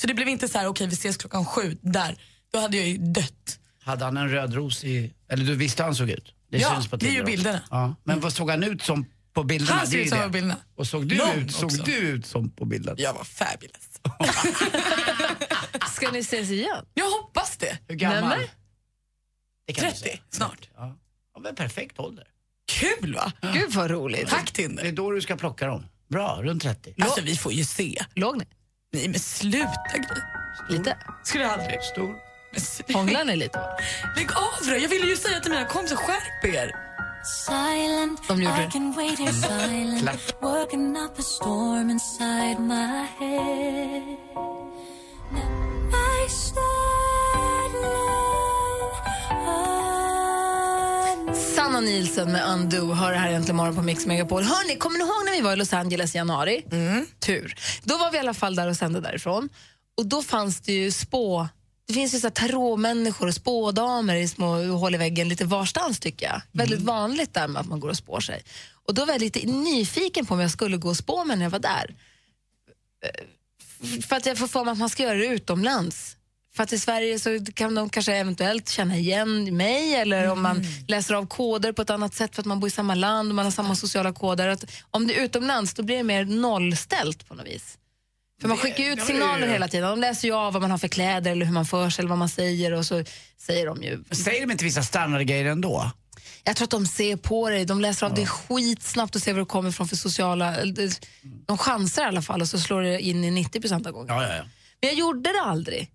så 0.00 0.06
det 0.06 0.14
blev 0.14 0.28
inte 0.28 0.48
så 0.48 0.58
här, 0.58 0.66
okej 0.66 0.86
vi 0.86 0.94
ses 0.94 1.16
klockan 1.16 1.44
sju, 1.46 1.76
där. 1.80 2.16
Då 2.52 2.58
hade 2.58 2.76
jag 2.76 2.86
ju 2.88 2.96
dött. 2.98 3.58
Hade 3.84 4.04
han 4.04 4.16
en 4.16 4.28
röd 4.28 4.54
ros 4.54 4.84
i... 4.84 5.12
Eller 5.28 5.44
du 5.44 5.54
visste 5.54 5.82
hur 5.82 5.84
han 5.86 5.94
såg 5.94 6.10
ut? 6.10 6.34
Det 6.52 6.58
Ja, 6.58 6.74
syns 6.74 6.88
på 6.88 6.96
det 6.96 7.06
är 7.06 7.08
ju 7.10 7.14
Tinder 7.16 7.26
bilderna. 7.32 7.60
Ja. 7.70 7.94
Men 8.04 8.20
vad 8.20 8.32
såg 8.32 8.50
han 8.50 8.62
ut 8.62 8.82
som 8.82 9.06
på 9.32 9.44
bilderna? 9.44 9.78
Han 9.78 9.86
ser 9.86 9.98
ut 9.98 10.08
som 10.08 10.18
på 10.22 10.28
bilderna. 10.28 10.56
Och 10.76 10.86
såg 10.86 11.06
du, 11.08 11.14
Lång 11.16 11.32
ut, 11.34 11.52
såg 11.54 11.64
också. 11.64 11.82
du 11.82 11.92
ut 11.96 12.26
som 12.26 12.50
på 12.50 12.64
bilden? 12.64 12.94
Jag 12.98 13.14
var 13.14 13.24
fabulous. 13.24 13.88
Ska 15.90 16.10
ni 16.10 16.18
ses 16.18 16.50
igen? 16.50 16.84
Jag 16.94 17.10
hoppas 17.10 17.56
det. 17.56 17.78
Hur 17.88 17.94
gammal? 17.94 18.28
Nej, 18.28 18.38
men- 18.38 18.48
Det 19.66 19.72
kan 19.72 19.84
du 19.84 19.90
30 19.90 20.02
säga. 20.04 20.18
snart. 20.30 20.68
Ja. 20.76 20.96
ja, 21.34 21.40
men 21.40 21.54
perfekt 21.54 21.98
ålder. 21.98 22.26
Kul 22.72 23.14
va? 23.14 23.32
Gud 23.54 23.72
vad 23.72 23.90
roligt. 23.90 24.28
Tack 24.28 24.54
Det 24.54 24.62
är 24.62 24.66
Tinder. 24.68 24.92
då 24.92 25.10
du 25.10 25.20
ska 25.20 25.36
plocka 25.36 25.66
dem. 25.66 25.86
Bra, 26.08 26.38
runt 26.42 26.62
30. 26.62 26.94
Alltså 27.02 27.20
vi 27.20 27.36
får 27.36 27.52
ju 27.52 27.64
se. 27.64 28.04
Låg 28.14 28.38
ni? 28.38 28.44
Nej 28.92 29.08
men 29.08 29.20
sluta 29.20 29.70
Gry. 29.94 30.76
Lite? 30.76 30.96
Skulle 31.24 31.44
jag 31.44 31.52
aldrig. 31.52 31.82
Stor. 31.82 32.14
Hånglar 32.94 33.24
ni 33.24 33.36
lite? 33.36 33.58
Lägg 34.16 34.32
av 34.32 34.66
då. 34.68 34.76
Jag 34.76 34.88
ville 34.88 35.06
ju 35.06 35.16
säga 35.16 35.40
till 35.40 35.50
mina 35.50 35.64
kompisar, 35.64 35.96
skärp 35.96 36.44
er. 36.54 36.72
Silent, 37.46 38.28
De 38.28 38.42
gjorde 38.42 38.56
det. 38.56 38.70
Klapp. 40.00 40.42
love. 51.26 51.34
Sanna 51.56 51.80
Nielsen 51.80 52.32
med 52.32 52.48
Undo 52.48 52.92
hör 52.92 53.12
det 53.12 53.18
här 53.18 53.32
äntligen 53.32 53.56
morgon 53.56 53.74
på 53.76 53.82
Mix 53.82 54.06
Megapol. 54.06 54.42
Hörni, 54.42 54.76
kommer 54.76 54.98
ni 54.98 55.04
ihåg 55.04 55.24
när 55.24 55.32
vi 55.32 55.40
var 55.40 55.52
i 55.52 55.56
Los 55.56 55.72
Angeles 55.72 56.14
i 56.14 56.18
januari? 56.18 56.64
Tur. 57.20 57.54
Då 57.82 57.96
var 57.98 58.10
vi 58.10 58.16
i 58.16 58.20
alla 58.20 58.34
fall 58.34 58.54
där 58.54 58.68
och 58.68 58.76
sände 58.76 59.00
därifrån. 59.00 59.48
Och 59.98 60.06
då 60.06 60.22
fanns 60.22 60.60
det 60.60 60.72
ju 60.72 60.90
spå... 60.92 61.48
Det 61.92 61.94
finns 61.94 62.14
ju 62.14 62.18
så 62.20 62.26
här 62.26 62.30
tarotmänniskor 62.34 63.26
och 63.26 63.34
spådamer 63.34 64.16
i 64.16 64.28
små 64.28 64.64
hål 64.72 64.94
i 64.94 64.98
väggen 64.98 65.28
lite 65.28 65.44
varstans 65.44 66.00
tycker 66.00 66.26
jag. 66.26 66.42
Väldigt 66.52 66.80
vanligt 66.80 67.34
där 67.34 67.48
med 67.48 67.60
att 67.60 67.68
man 67.68 67.80
går 67.80 67.88
och 67.88 67.96
spår 67.96 68.20
sig. 68.20 68.42
Och 68.86 68.94
då 68.94 69.04
var 69.04 69.12
jag 69.12 69.20
lite 69.20 69.46
nyfiken 69.46 70.26
på 70.26 70.34
om 70.34 70.40
jag 70.40 70.50
skulle 70.50 70.76
gå 70.76 70.88
och 70.88 70.96
spå 70.96 71.24
mig 71.24 71.36
när 71.36 71.44
jag 71.44 71.50
var 71.50 71.58
där. 71.58 71.94
Eh, 73.04 74.00
För 74.02 74.16
att 74.16 74.26
jag 74.26 74.38
får 74.38 74.46
för 74.46 74.64
mig 74.64 74.72
att 74.72 74.78
man 74.78 74.90
ska 74.90 75.02
göra 75.02 75.14
det 75.14 75.26
utomlands. 75.26 76.16
För 76.56 76.62
att 76.62 76.72
i 76.72 76.78
Sverige 76.78 77.18
så 77.18 77.44
kan 77.54 77.74
de 77.74 77.88
kanske 77.90 78.14
eventuellt 78.14 78.68
känna 78.68 78.96
igen 78.96 79.56
mig 79.56 79.94
eller 79.94 80.30
om 80.30 80.42
man 80.42 80.64
läser 80.88 81.14
av 81.14 81.26
koder 81.26 81.72
på 81.72 81.82
ett 81.82 81.90
annat 81.90 82.14
sätt 82.14 82.34
för 82.34 82.42
att 82.42 82.46
man 82.46 82.60
bor 82.60 82.66
i 82.68 82.70
samma 82.70 82.94
land 82.94 83.28
och 83.28 83.34
man 83.34 83.44
har 83.44 83.52
samma 83.52 83.76
sociala 83.76 84.12
koder. 84.12 84.48
Att 84.48 84.64
om 84.90 85.06
det 85.06 85.18
är 85.18 85.24
utomlands 85.24 85.74
då 85.74 85.82
blir 85.82 85.96
det 85.96 86.02
mer 86.02 86.24
nollställt 86.24 87.28
på 87.28 87.34
något 87.34 87.46
vis. 87.46 87.78
För 88.42 88.48
man 88.48 88.56
skickar 88.56 88.84
ut 88.84 88.98
ja, 88.98 89.04
signaler 89.04 89.46
ja. 89.46 89.52
hela 89.52 89.68
tiden. 89.68 89.90
De 89.90 90.00
läser 90.00 90.28
ju 90.28 90.34
av 90.34 90.52
vad 90.52 90.62
man 90.62 90.70
har 90.70 90.78
för 90.78 90.88
kläder 90.88 91.30
eller 91.30 91.46
hur 91.46 91.52
man 91.52 91.66
för 91.66 91.90
sig 91.90 92.02
eller 92.02 92.08
vad 92.08 92.18
man 92.18 92.28
säger 92.28 92.72
och 92.72 92.86
så 92.86 93.04
säger 93.38 93.66
de 93.66 93.82
ju. 93.82 94.04
Säger 94.10 94.40
de 94.40 94.52
inte 94.52 94.64
vissa 94.64 94.82
standardgrejer 94.82 95.44
ändå? 95.44 95.90
Jag 96.44 96.56
tror 96.56 96.64
att 96.64 96.70
de 96.70 96.86
ser 96.86 97.16
på 97.16 97.50
dig, 97.50 97.64
de 97.64 97.80
läser 97.80 98.06
av 98.06 98.14
det 98.14 98.26
skitsnabbt 98.26 99.16
och 99.16 99.22
ser 99.22 99.32
vad 99.32 99.42
det 99.42 99.46
kommer 99.46 99.70
från 99.70 99.88
för 99.88 99.96
sociala... 99.96 100.56
eller 100.56 100.92
De 101.46 101.58
chansar 101.58 102.02
i 102.02 102.06
alla 102.06 102.22
fall 102.22 102.40
och 102.40 102.48
så 102.48 102.58
slår 102.58 102.82
det 102.82 103.00
in 103.00 103.24
i 103.24 103.30
90 103.30 103.60
procent 103.60 103.86
av 103.86 103.92
gångerna. 103.92 104.22
Ja, 104.22 104.28
ja, 104.28 104.36
ja. 104.36 104.42
Men 104.80 104.90
jag 104.90 104.94
gjorde 104.98 105.32
det 105.32 105.40
aldrig. 105.40 105.90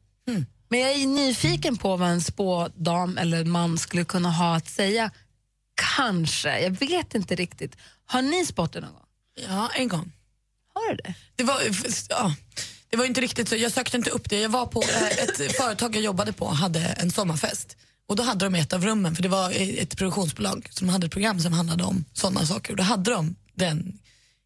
Men 0.69 0.79
jag 0.79 0.91
är 0.91 1.07
nyfiken 1.07 1.77
på 1.77 1.95
vad 1.97 2.09
en 2.09 2.21
spådam 2.21 3.17
eller 3.17 3.45
man 3.45 3.77
skulle 3.77 4.05
kunna 4.05 4.31
ha 4.31 4.55
att 4.55 4.69
säga. 4.69 5.11
Kanske, 5.95 6.59
jag 6.59 6.71
vet 6.71 7.15
inte 7.15 7.35
riktigt. 7.35 7.77
Har 8.05 8.21
ni 8.21 8.45
spått 8.45 8.73
det 8.73 8.79
någon 8.79 8.93
gång? 8.93 9.05
Ja, 9.47 9.69
en 9.75 9.87
gång. 9.87 10.11
Har 10.77 10.95
du 10.95 11.01
det? 11.03 11.13
Det 11.35 11.43
var, 11.43 11.61
ja, 12.09 12.35
det 12.89 12.97
var 12.97 13.05
inte 13.05 13.21
riktigt 13.21 13.49
så. 13.49 13.55
Jag 13.55 13.71
sökte 13.71 13.97
inte 13.97 14.09
upp 14.09 14.29
det. 14.29 14.39
Jag 14.39 14.49
var 14.49 14.65
på 14.65 14.81
eh, 14.81 15.07
ett 15.07 15.55
företag 15.57 15.95
jag 15.95 16.03
jobbade 16.03 16.33
på 16.33 16.47
hade 16.47 16.79
en 16.79 17.11
sommarfest. 17.11 17.77
Och 18.07 18.15
då 18.15 18.23
hade 18.23 18.45
de 18.45 18.55
ett 18.55 18.73
av 18.73 18.85
rummen, 18.85 19.15
för 19.15 19.23
det 19.23 19.29
var 19.29 19.51
ett 19.81 19.97
produktionsbolag 19.97 20.67
som 20.71 20.89
hade 20.89 21.05
ett 21.05 21.11
program 21.11 21.39
som 21.39 21.53
handlade 21.53 21.83
om 21.83 22.05
sådana 22.13 22.45
saker. 22.45 22.71
Och 22.71 22.77
då 22.77 22.83
hade 22.83 23.11
de 23.11 23.35
den 23.55 23.99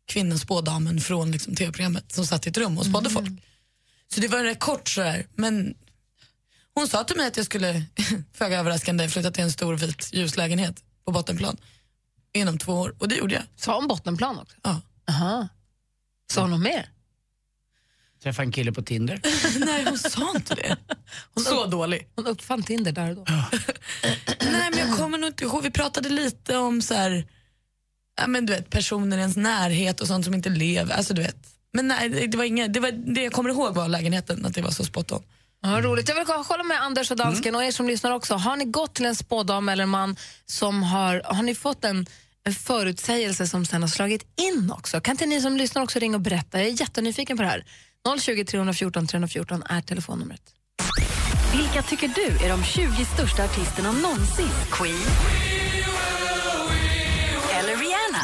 kvinnan, 0.08 0.40
spådamen 0.40 1.02
från 1.02 1.32
liksom, 1.32 1.56
tv-programmet 1.56 2.12
som 2.12 2.26
satt 2.26 2.48
i 2.48 2.50
ett 2.50 2.58
rum 2.58 2.78
och 2.78 2.86
spådde 2.86 3.10
folk. 3.10 3.30
Så 4.14 4.20
det 4.20 4.28
var 4.28 4.44
rätt 4.44 4.60
kort 4.60 4.90
sådär. 4.90 5.28
Men, 5.36 5.74
Hon 6.74 6.88
sa 6.88 7.04
till 7.04 7.18
mig 7.18 7.28
att 7.28 7.38
jag 7.38 7.46
skulle, 7.46 7.84
föga 8.34 8.60
överraskande, 8.60 9.10
flytta 9.10 9.32
till 9.32 9.44
en 9.44 9.52
stor 9.52 9.78
vit 9.78 10.14
ljuslägenhet 10.14 10.84
på 11.06 11.12
bottenplan 11.12 11.58
inom 12.34 12.58
två 12.58 12.74
år. 12.74 12.96
Och 13.00 13.08
det 13.08 13.16
gjorde 13.16 13.34
jag. 13.34 13.44
Sa 13.56 13.76
hon 13.76 13.88
bottenplan 13.88 14.40
också? 14.40 14.56
Ja. 14.64 14.82
Aha. 15.10 15.48
Sa 16.32 16.42
hon 16.42 16.50
något 16.50 16.62
mer? 16.62 16.90
Träffa 18.24 18.42
en 18.42 18.52
kille 18.52 18.72
på 18.72 18.82
Tinder. 18.82 19.22
Nej, 19.66 19.86
hon 19.86 19.98
sa 19.98 20.32
inte 20.36 20.56
det. 20.56 20.78
Så 21.42 21.66
dålig. 21.66 22.08
Hon 22.16 22.28
uppfann 22.28 22.64
Tinder 22.64 22.92
där 22.92 23.10
och 23.10 23.16
då. 23.16 23.24
Nej, 24.52 24.70
men 24.72 24.80
jag 24.80 24.98
kommer 24.98 25.18
nog 25.18 25.30
inte 25.30 25.44
ihåg. 25.44 25.64
Vi 25.64 25.72
pratade 25.72 26.10
lite 26.10 26.58
om 26.58 26.82
så 26.82 26.94
här, 26.94 27.28
ja, 28.18 28.28
men 28.28 28.46
du 28.46 28.54
vet, 28.54 28.70
personer 28.70 29.18
i 29.18 29.20
ens 29.20 29.38
närhet 29.38 30.02
och 30.02 30.08
sånt 30.08 30.26
som 30.26 30.34
inte 30.34 30.50
lever. 30.50 30.96
Alltså, 30.96 31.14
du 31.14 31.22
vet. 31.22 31.38
Men 31.74 31.88
nej, 31.88 32.10
det, 32.10 32.38
var 32.38 32.44
inga, 32.44 32.68
det, 32.68 32.80
var, 32.80 32.92
det 32.92 33.24
jag 33.24 33.34
kommer 33.34 33.50
ihåg 33.50 33.76
var 33.76 33.88
lägenheten, 33.88 34.46
att 34.46 34.54
det 34.54 34.62
var 34.62 34.72
så 34.72 34.86
spot 34.86 35.12
on. 35.12 35.24
Ja, 35.62 35.82
roligt. 35.82 36.10
Jag 36.10 36.16
vill 36.16 36.26
kolla 36.26 36.64
med 36.64 36.82
Anders 36.82 37.12
och 37.12 37.18
dansken 37.18 37.56
och 37.56 37.64
er 37.64 37.72
som 37.72 37.88
lyssnar 37.88 38.12
också. 38.12 38.36
Har 38.36 38.56
ni 38.56 38.66
gått 38.66 38.94
till 38.94 39.06
en 39.06 39.16
spådam 39.16 39.70
eller 39.70 39.84
en 39.84 39.90
man 39.90 40.16
som 40.46 40.84
har, 40.84 41.22
har 41.26 41.44
ni 41.44 41.56
fått 41.56 41.86
en, 41.86 42.06
en 42.48 42.54
förutsägelse 42.54 43.48
som 43.48 43.66
sen 43.66 43.82
har 43.82 43.90
slagit 43.90 44.26
in 44.42 44.72
också? 44.72 45.02
Kan 45.02 45.12
inte 45.12 45.26
ni 45.26 45.42
som 45.42 45.58
lyssnar 45.58 45.82
också 45.82 46.00
ringa 46.00 46.16
och 46.16 46.22
berätta? 46.22 46.60
Jag 46.60 46.68
är 46.68 46.82
jättenyfiken 46.82 47.38
på 47.38 47.44
det 47.44 47.50
här. 47.50 47.66
020 48.20 48.46
314 48.46 49.08
314 49.08 49.64
är 49.70 49.82
telefonnumret. 49.82 50.42
Vilka 51.56 51.82
tycker 51.82 52.08
du 52.08 52.46
är 52.46 52.50
de 52.50 52.64
20 52.64 53.06
största 53.06 53.44
artisterna 53.44 53.92
någonsin? 53.92 54.50
Queen? 54.72 54.96
Eller 57.54 57.78
Rihanna? 57.78 58.22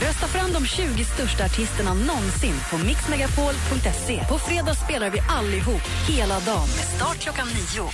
Rösta 0.00 0.26
fram 0.26 0.52
de 0.52 0.66
20 0.66 1.04
största 1.04 1.44
artisterna 1.44 1.94
någonsin 1.94 2.54
på 2.70 2.78
mixmegapol.se. 2.78 4.24
På 4.28 4.38
fredag 4.38 4.74
spelar 4.74 5.10
vi 5.10 5.18
allihop 5.28 5.82
hela 6.08 6.40
dagen 6.40 6.68
med 6.76 6.84
start 6.96 7.18
klockan 7.18 7.46
nio. 7.46 7.88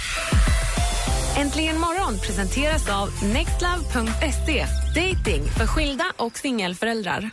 Äntligen 1.37 1.81
morgon 1.81 2.19
presenteras 2.19 2.89
av 2.89 3.25
nextlove.se. 3.25 4.67
Dating 4.95 5.45
för 5.59 5.67
skilda 5.67 6.05
och 6.17 6.39
singelföräldrar. 6.39 7.31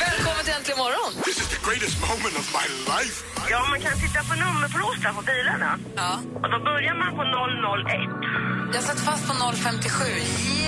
Välkommen 0.00 0.44
till 0.44 0.54
Äntligen 0.54 0.76
morgon! 0.76 1.22
This 1.24 1.36
is 1.36 1.48
the 1.48 1.70
greatest 1.70 2.00
moment 2.00 2.38
of 2.38 2.52
my 2.52 2.94
life. 2.94 3.33
Ja, 3.50 3.60
man 3.70 3.80
kan 3.80 3.94
titta 4.04 4.20
på 4.28 4.34
nummerplåtar 4.44 5.12
på 5.18 5.22
bilarna. 5.22 5.78
Ja. 5.96 6.12
Och 6.42 6.50
då 6.54 6.58
börjar 6.70 6.94
man 7.02 7.10
på 7.18 7.22
001. 7.24 8.74
Jag 8.74 8.82
satt 8.82 9.00
fast 9.00 9.26
på 9.28 9.32
057 9.56 10.04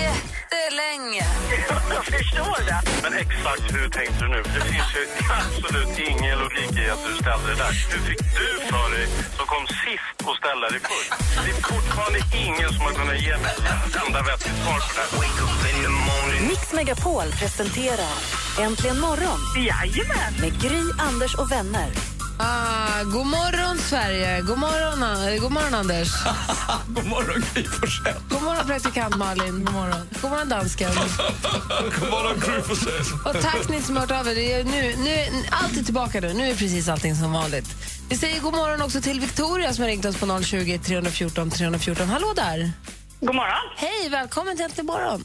jättelänge. 0.01 1.25
Jag 1.95 2.05
förstår 2.05 2.59
det. 2.69 2.79
Men 3.03 3.13
exakt 3.13 3.65
hur 3.75 3.89
tänkte 3.89 4.19
du 4.25 4.27
nu? 4.35 4.41
Det 4.55 4.61
finns 4.73 4.91
ju 4.97 5.03
absolut 5.39 5.99
ingen 6.09 6.39
logik 6.39 6.71
i 6.83 6.89
att 6.93 7.03
du 7.07 7.11
ställde 7.23 7.47
det 7.51 7.55
där. 7.63 7.73
Hur 7.91 8.01
fick 8.09 8.19
du 8.39 8.47
för 8.71 8.87
dig, 8.95 9.07
som 9.37 9.45
kom 9.53 9.65
sist, 9.67 10.15
att 10.29 10.37
ställa 10.41 10.65
dig 10.73 10.79
först? 10.89 11.11
Det 11.45 11.51
är 11.55 11.61
fortfarande 11.73 12.19
ingen 12.47 12.69
som 12.75 12.81
har 12.87 12.93
kunnat 12.99 13.19
ge 13.25 13.37
mig 13.43 13.53
ett 13.87 13.95
enda 14.07 14.21
vettigt 14.29 14.57
svar 14.63 14.79
på 14.85 14.89
det 14.97 15.01
här. 15.21 16.47
Mix 16.49 16.73
Megapol 16.73 17.27
presenterar 17.39 18.13
Äntligen 18.59 18.99
morgon 18.99 19.39
Jajamän. 19.55 20.33
med 20.41 20.61
Gry, 20.61 20.83
Anders 20.99 21.35
och 21.35 21.51
vänner. 21.51 22.16
Ah, 22.39 23.03
god 23.03 23.25
morgon, 23.25 23.77
Sverige. 23.77 24.41
God 24.41 24.57
morgon, 24.57 25.03
ah, 25.03 25.39
god 25.41 25.51
morgon 25.51 25.73
Anders. 25.73 26.09
God 26.95 27.05
morgon, 27.07 27.41
Gry 27.53 27.63
Forssell. 27.63 28.13
God 28.29 28.43
morgon, 28.43 28.65
praktikant 28.67 29.15
Malin. 29.17 29.65
God 29.65 29.73
morgon, 29.73 30.07
god 30.21 30.31
morgon 30.31 30.49
dansken. 30.49 30.89
God 31.99 32.09
morgon, 32.09 32.39
Gry 32.39 32.61
Forssell. 32.61 33.19
Och 33.25 33.41
tack 33.41 33.69
ni 33.69 33.81
som 33.81 33.95
har 33.95 34.01
hört 34.01 34.11
av 34.11 34.27
er. 34.27 34.37
Är 34.37 34.63
Nu, 34.63 34.95
nu, 35.03 35.15
allt 35.51 35.77
är 35.77 35.83
tillbaka 35.83 36.19
nu. 36.19 36.33
Nu 36.33 36.49
är 36.49 36.55
precis 36.55 36.89
allting 36.89 37.15
som 37.15 37.33
vanligt. 37.33 37.67
Vi 38.09 38.15
säger 38.15 38.41
god 38.41 38.53
morgon 38.53 38.81
också 38.81 39.01
till 39.01 39.19
Victoria 39.19 39.73
som 39.73 39.81
har 39.83 39.89
ringt 39.89 40.05
oss 40.05 40.17
på 40.19 40.43
020 40.43 40.77
314 40.77 41.49
314. 41.49 42.07
Hallå 42.09 42.33
där! 42.35 42.71
God 43.19 43.35
morgon. 43.35 43.65
Hej, 43.77 44.09
välkommen 44.09 44.55
till 44.55 44.65
Äntligen 44.65 44.85
morgon. 44.85 45.23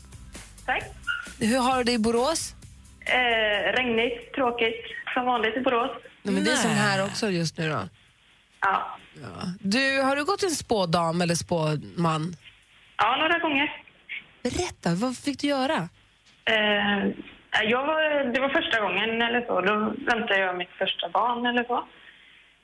Tack. 0.66 0.83
Hur 1.38 1.59
har 1.59 1.78
du 1.78 1.85
det 1.85 1.92
i 1.92 1.99
Borås? 1.99 2.54
Eh, 3.04 3.73
regnigt, 3.76 4.35
tråkigt, 4.35 4.85
som 5.14 5.26
vanligt 5.26 5.57
i 5.57 5.61
Borås. 5.61 5.90
Nej, 6.22 6.34
men 6.34 6.44
det 6.44 6.52
är 6.52 6.56
som 6.56 6.70
här 6.70 7.04
också 7.04 7.30
just 7.30 7.58
nu 7.58 7.68
då. 7.68 7.88
Ja. 8.60 8.98
Du, 9.60 10.02
har 10.02 10.16
du 10.16 10.24
gått 10.24 10.38
till 10.38 10.48
en 10.48 10.54
spådam 10.54 11.20
eller 11.20 11.34
spåman? 11.34 12.36
ja, 12.96 13.16
några 13.16 13.38
gånger. 13.38 13.82
Berätta, 14.42 14.94
vad 14.94 15.16
fick 15.16 15.40
du 15.40 15.46
göra? 15.48 15.88
Eh, 16.44 17.02
jag 17.62 17.86
var, 17.86 18.32
det 18.32 18.40
var 18.40 18.48
första 18.48 18.80
gången 18.80 19.22
eller 19.22 19.40
så. 19.46 19.60
Då 19.60 19.74
väntade 20.06 20.38
jag 20.40 20.56
mitt 20.56 20.70
första 20.78 21.08
barn 21.08 21.46
eller 21.46 21.64
så. 21.64 21.84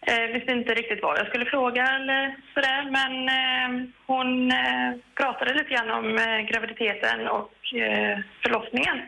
Eh, 0.07 0.27
visste 0.35 0.53
inte 0.53 0.75
riktigt 0.75 1.03
vad 1.03 1.19
jag 1.19 1.27
skulle 1.27 1.45
fråga 1.45 1.83
eller 1.83 2.37
sådär. 2.55 2.83
Men 2.99 3.13
eh, 3.39 3.89
hon 4.07 4.51
eh, 4.51 4.91
pratade 5.15 5.55
lite 5.55 5.71
grann 5.75 5.91
om 5.91 6.19
eh, 6.19 6.41
graviditeten 6.51 7.29
och 7.29 7.75
eh, 7.75 8.19
förlossningen. 8.43 8.99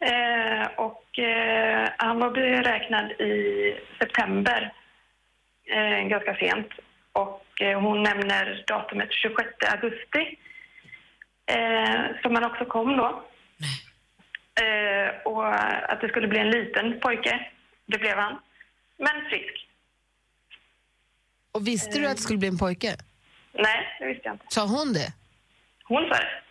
Eh, 0.00 0.66
och 0.76 1.18
eh, 1.18 1.88
han 1.98 2.18
var 2.18 2.30
beräknad 2.30 3.10
i 3.10 3.74
september, 3.98 4.72
eh, 5.64 6.08
ganska 6.08 6.36
sent. 6.36 6.68
Och 7.12 7.46
eh, 7.60 7.80
hon 7.80 8.02
nämner 8.02 8.64
datumet 8.66 9.12
26 9.12 9.48
augusti, 9.72 10.38
eh, 11.46 12.20
som 12.22 12.34
han 12.34 12.44
också 12.44 12.64
kom 12.64 12.96
då. 12.96 13.24
Eh, 14.62 15.08
och 15.24 15.54
att 15.92 16.00
det 16.00 16.08
skulle 16.08 16.28
bli 16.28 16.38
en 16.38 16.50
liten 16.50 17.00
pojke. 17.00 17.46
Det 17.86 17.98
blev 17.98 18.16
han. 18.16 18.40
Men 18.96 19.24
frisk. 19.30 19.68
Och 21.52 21.66
visste 21.66 21.98
du 21.98 22.06
att 22.06 22.16
det 22.16 22.22
skulle 22.22 22.38
bli 22.38 22.48
en 22.48 22.58
pojke? 22.58 22.96
Nej, 23.52 23.96
det 24.00 24.06
visste 24.06 24.22
jag 24.28 24.34
inte. 24.34 24.46
Sa 24.48 24.66
hon 24.66 24.92
det? 24.92 25.12
Hon 25.84 26.02
sa 26.02 26.14
det. 26.14 26.43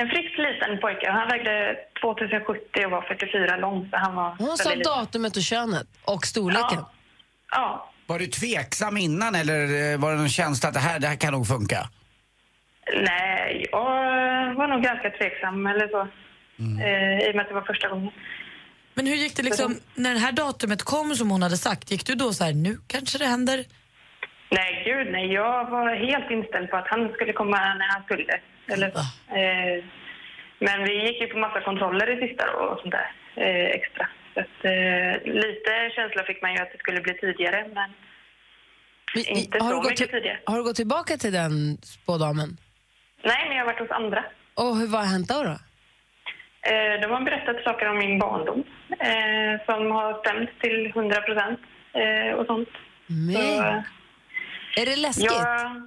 En 0.00 0.08
frisk 0.08 0.38
liten 0.38 0.80
pojke. 0.80 1.10
Han 1.10 1.28
vägde 1.28 1.76
2070 2.00 2.84
och 2.84 2.90
var 2.90 3.02
44 3.02 3.56
lång. 3.56 3.88
Så 3.90 3.96
han 3.96 4.14
var 4.14 4.36
Hon 4.38 4.56
sa 4.58 4.68
väldigt 4.68 4.78
liten. 4.86 4.92
datumet 5.04 5.36
och 5.36 5.42
könet 5.42 5.86
och 6.04 6.26
storleken. 6.26 6.82
Ja. 7.50 7.92
Var 8.06 8.18
du 8.18 8.26
tveksam 8.26 8.96
innan 8.96 9.34
eller 9.34 9.92
eh, 9.92 9.98
var 9.98 10.10
det 10.10 10.16
någon 10.16 10.28
känsla 10.28 10.68
att 10.68 10.74
det 10.74 10.80
här, 10.80 11.00
det 11.00 11.06
här 11.06 11.16
kan 11.16 11.32
nog 11.32 11.46
funka? 11.46 11.88
Nej, 13.08 13.66
jag 13.72 14.54
var 14.54 14.68
nog 14.68 14.82
ganska 14.82 15.10
tveksam 15.10 15.66
eller 15.66 15.88
så. 15.88 16.00
Eh, 16.00 17.28
I 17.28 17.30
och 17.30 17.34
med 17.36 17.42
att 17.42 17.48
det 17.48 17.54
var 17.54 17.62
första 17.62 17.88
gången. 17.88 18.10
Men 18.94 19.06
hur 19.06 19.14
gick 19.16 19.36
det 19.36 19.42
liksom, 19.42 19.76
när 19.94 20.14
det 20.14 20.20
här 20.20 20.32
datumet 20.32 20.82
kom 20.82 21.14
som 21.16 21.30
hon 21.30 21.42
hade 21.42 21.56
sagt, 21.56 21.90
gick 21.90 22.06
du 22.06 22.14
då 22.14 22.32
så 22.32 22.44
här, 22.44 22.52
nu 22.52 22.78
kanske 22.86 23.18
det 23.18 23.26
händer? 23.26 23.64
Nej, 24.50 24.82
gud 24.84 25.12
nej. 25.12 25.32
Jag 25.32 25.70
var 25.70 25.94
helt 25.94 26.30
inställd 26.30 26.70
på 26.70 26.76
att 26.76 26.88
han 26.88 27.12
skulle 27.12 27.32
komma 27.32 27.74
när 27.74 27.88
han 27.94 28.02
skulle. 28.02 28.40
Eller, 28.66 28.88
eh, 29.38 29.84
men 30.58 30.84
vi 30.84 31.06
gick 31.06 31.20
ju 31.20 31.26
på 31.26 31.38
massa 31.38 31.60
kontroller 31.60 32.10
i 32.10 32.28
sista 32.28 32.46
då 32.46 32.58
och 32.58 32.80
sånt 32.80 32.94
där 32.98 33.12
eh, 33.34 33.66
extra. 33.78 34.08
Så 34.34 34.40
att, 34.40 34.64
eh, 34.64 35.32
lite 35.42 35.90
känsla 35.94 36.24
fick 36.24 36.42
man 36.42 36.54
ju 36.54 36.58
att 36.62 36.72
det 36.72 36.78
skulle 36.78 37.00
bli 37.00 37.14
tidigare, 37.14 37.68
men 37.74 37.90
inte 39.26 39.58
har, 39.58 39.70
så 39.70 39.88
mycket 39.88 40.10
tidigare. 40.10 40.38
har 40.46 40.56
du 40.56 40.64
gått 40.64 40.76
tillbaka 40.76 41.16
till 41.16 41.32
den 41.32 41.76
spådamen? 41.82 42.56
Nej, 43.24 43.44
men 43.48 43.56
jag 43.56 43.64
har 43.64 43.72
varit 43.72 43.80
hos 43.80 43.90
andra. 43.90 44.24
Och 44.54 44.76
hur, 44.76 44.86
vad 44.86 45.00
har 45.00 45.08
hänt 45.08 45.28
då? 45.28 45.42
då? 45.42 45.56
Eh, 46.62 47.00
de 47.00 47.10
har 47.10 47.20
berättat 47.20 47.64
saker 47.64 47.88
om 47.88 47.98
min 47.98 48.18
barndom 48.18 48.64
eh, 48.90 49.64
som 49.66 49.90
har 49.90 50.20
stämt 50.20 50.50
till 50.60 50.86
100 50.86 51.20
procent 51.20 51.60
eh, 51.92 52.32
och 52.38 52.46
sånt. 52.46 52.68
Men, 53.06 53.82
är 54.76 54.86
det 54.86 54.96
läskigt? 54.96 55.24
Jag, 55.32 55.82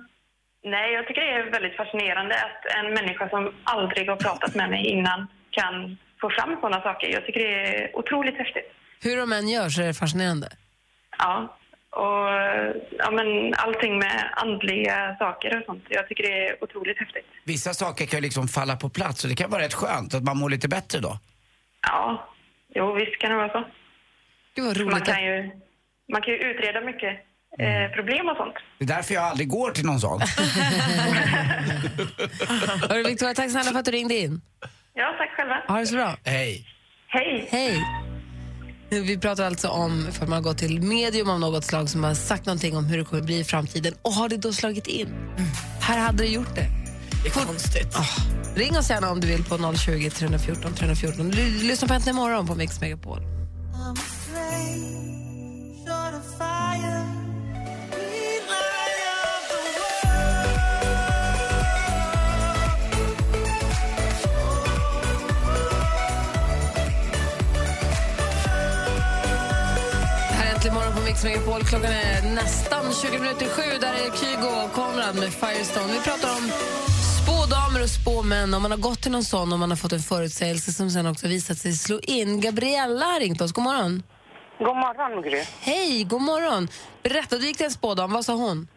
nej, 0.64 0.94
jag 0.94 1.08
tycker 1.08 1.22
det 1.22 1.32
är 1.32 1.52
väldigt 1.52 1.76
fascinerande 1.78 2.36
att 2.36 2.62
en 2.78 2.94
människa 2.94 3.30
som 3.30 3.54
aldrig 3.64 4.10
har 4.10 4.16
pratat 4.16 4.56
med 4.56 4.70
mig 4.70 4.86
innan 4.88 5.28
kan 5.50 5.98
få 6.22 6.30
fram 6.30 6.56
sådana 6.62 6.82
saker. 6.82 7.08
Jag 7.08 7.26
tycker 7.26 7.40
det 7.40 7.54
är 7.68 7.96
otroligt 7.96 8.38
häftigt. 8.38 8.72
Hur 9.04 9.18
de 9.18 9.32
än 9.34 9.50
gör 9.50 9.70
så 9.70 9.82
är 9.82 9.86
det 9.88 9.94
fascinerande. 9.94 10.50
Ja, 11.18 11.58
och 11.90 12.28
ja, 12.98 13.12
men 13.12 13.54
allting 13.54 13.98
med 13.98 14.30
andliga 14.36 15.16
saker 15.20 15.58
och 15.60 15.66
sånt. 15.66 15.84
Jag 15.90 16.08
tycker 16.08 16.24
det 16.24 16.48
är 16.48 16.64
otroligt 16.64 17.00
häftigt. 17.00 17.26
Vissa 17.44 17.74
saker 17.74 18.06
kan 18.06 18.18
ju 18.18 18.22
liksom 18.22 18.48
falla 18.48 18.76
på 18.76 18.90
plats 18.90 19.24
och 19.24 19.30
det 19.30 19.36
kan 19.36 19.50
vara 19.50 19.62
rätt 19.62 19.74
skönt 19.74 20.14
att 20.14 20.24
man 20.24 20.38
mår 20.38 20.50
lite 20.50 20.68
bättre 20.68 21.00
då. 21.00 21.18
Ja, 21.88 22.30
jo 22.76 22.94
visst 22.94 23.18
kan 23.20 23.32
det 23.32 23.38
vara 23.38 23.50
så. 23.50 23.64
Vad 24.56 24.66
Man 24.66 24.76
roligt. 24.76 25.06
kan 25.06 25.24
ju, 25.26 25.52
man 26.12 26.22
kan 26.22 26.34
ju 26.34 26.40
utreda 26.40 26.82
mycket 26.82 27.20
eh, 27.60 27.92
problem 27.96 28.30
och 28.30 28.38
sånt. 28.38 28.56
Det 28.80 28.86
är 28.86 28.88
därför 28.88 29.14
jag 29.14 29.24
aldrig 29.24 29.50
går 29.50 29.72
till 29.72 29.86
någon 29.86 30.00
sån. 30.00 30.22
Hörru, 32.90 33.04
Victoria, 33.04 33.34
tack 33.34 33.52
snälla 33.52 33.72
för 33.72 33.80
att 33.80 33.86
du 33.86 33.92
ringde 33.92 34.16
in. 34.16 34.42
Ja, 34.94 35.16
tack 35.18 35.30
själva. 35.38 35.56
Ha 35.68 35.80
det 35.80 35.88
så 35.88 35.96
bra. 35.96 36.18
Hej. 36.24 36.68
Hej. 37.08 37.48
Hej. 37.52 37.84
Vi 38.90 39.18
pratar 39.20 39.46
alltså 39.46 39.68
om 39.68 40.08
för 40.12 40.26
man 40.26 40.34
har 40.34 40.42
gått 40.42 40.58
till 40.58 40.82
medium 40.82 41.30
av 41.30 41.40
något 41.40 41.64
slag 41.64 41.90
som 41.90 42.04
har 42.04 42.14
sagt 42.14 42.46
någonting 42.46 42.78
om 42.78 42.86
hur 42.86 42.98
det 42.98 43.04
kommer 43.06 43.24
bli 43.24 43.40
i 43.40 43.44
framtiden. 43.44 43.94
Och 44.02 44.12
har 44.14 44.30
det 44.30 44.38
då 44.38 44.54
slagit 44.54 44.88
in? 44.88 45.08
Här 45.82 45.98
hade 46.00 46.18
det 46.24 46.30
gjort 46.30 46.56
det. 46.56 46.68
Det 47.24 47.30
är 47.30 47.46
konstigt. 47.46 47.98
Ring 48.56 48.78
oss 48.78 48.90
gärna 48.90 49.12
om 49.12 49.20
du 49.20 49.28
vill 49.28 49.44
på 49.44 49.74
020 49.76 50.10
314 50.10 50.74
314. 50.74 51.30
Du 51.30 51.68
lyssnar 51.68 51.88
på 51.88 51.94
Äntligen 51.94 52.16
morgon 52.16 52.48
på 52.48 52.56
Mix 52.56 52.82
Megapol. 52.82 53.20
I'm 53.20 53.92
afraid, 53.92 55.04
Mix 71.06 71.24
Megapol. 71.24 71.62
Klockan 71.70 71.92
är 71.92 72.36
nästan 72.36 72.84
20 72.94 73.20
minuter 73.20 73.46
sju. 73.56 73.68
Där 73.86 73.94
är 74.04 74.10
Kygo 74.20 74.50
och 74.64 74.72
Konrad 74.80 75.16
med 75.16 75.32
Firestone. 75.42 75.94
Vi 75.98 76.00
pratar 76.10 76.30
om 76.40 76.46
spådamer 77.20 77.80
och 77.86 77.94
spåmän. 78.00 78.54
Om 78.54 78.62
man 78.62 78.72
har 78.72 78.84
gått 78.90 79.02
till 79.04 79.12
någon 79.12 79.24
sån 79.24 79.54
och 79.54 79.60
man 79.60 79.70
har 79.70 79.78
fått 79.84 79.94
en 79.94 80.06
förutsägelse 80.14 80.72
som 80.72 80.90
sen 80.90 81.08
också 81.08 81.28
visat 81.28 81.58
sig 81.58 81.72
slå 81.74 82.00
in. 82.18 82.42
Gabriella 82.42 83.06
har 83.06 83.20
ringt 83.20 83.42
oss. 83.42 83.52
God 83.52 83.64
morgon. 83.64 83.94
God 84.68 84.78
morgon, 84.86 85.22
Gry. 85.22 85.44
Hej, 85.70 86.04
god 86.04 86.22
morgon. 86.22 86.68
Berätta, 87.04 87.36
du 87.38 87.46
gick 87.48 87.58
till 87.58 87.66
en 87.72 87.78
spådam. 87.80 88.12
Vad 88.12 88.26
sa 88.26 88.34
hon? 88.34 88.68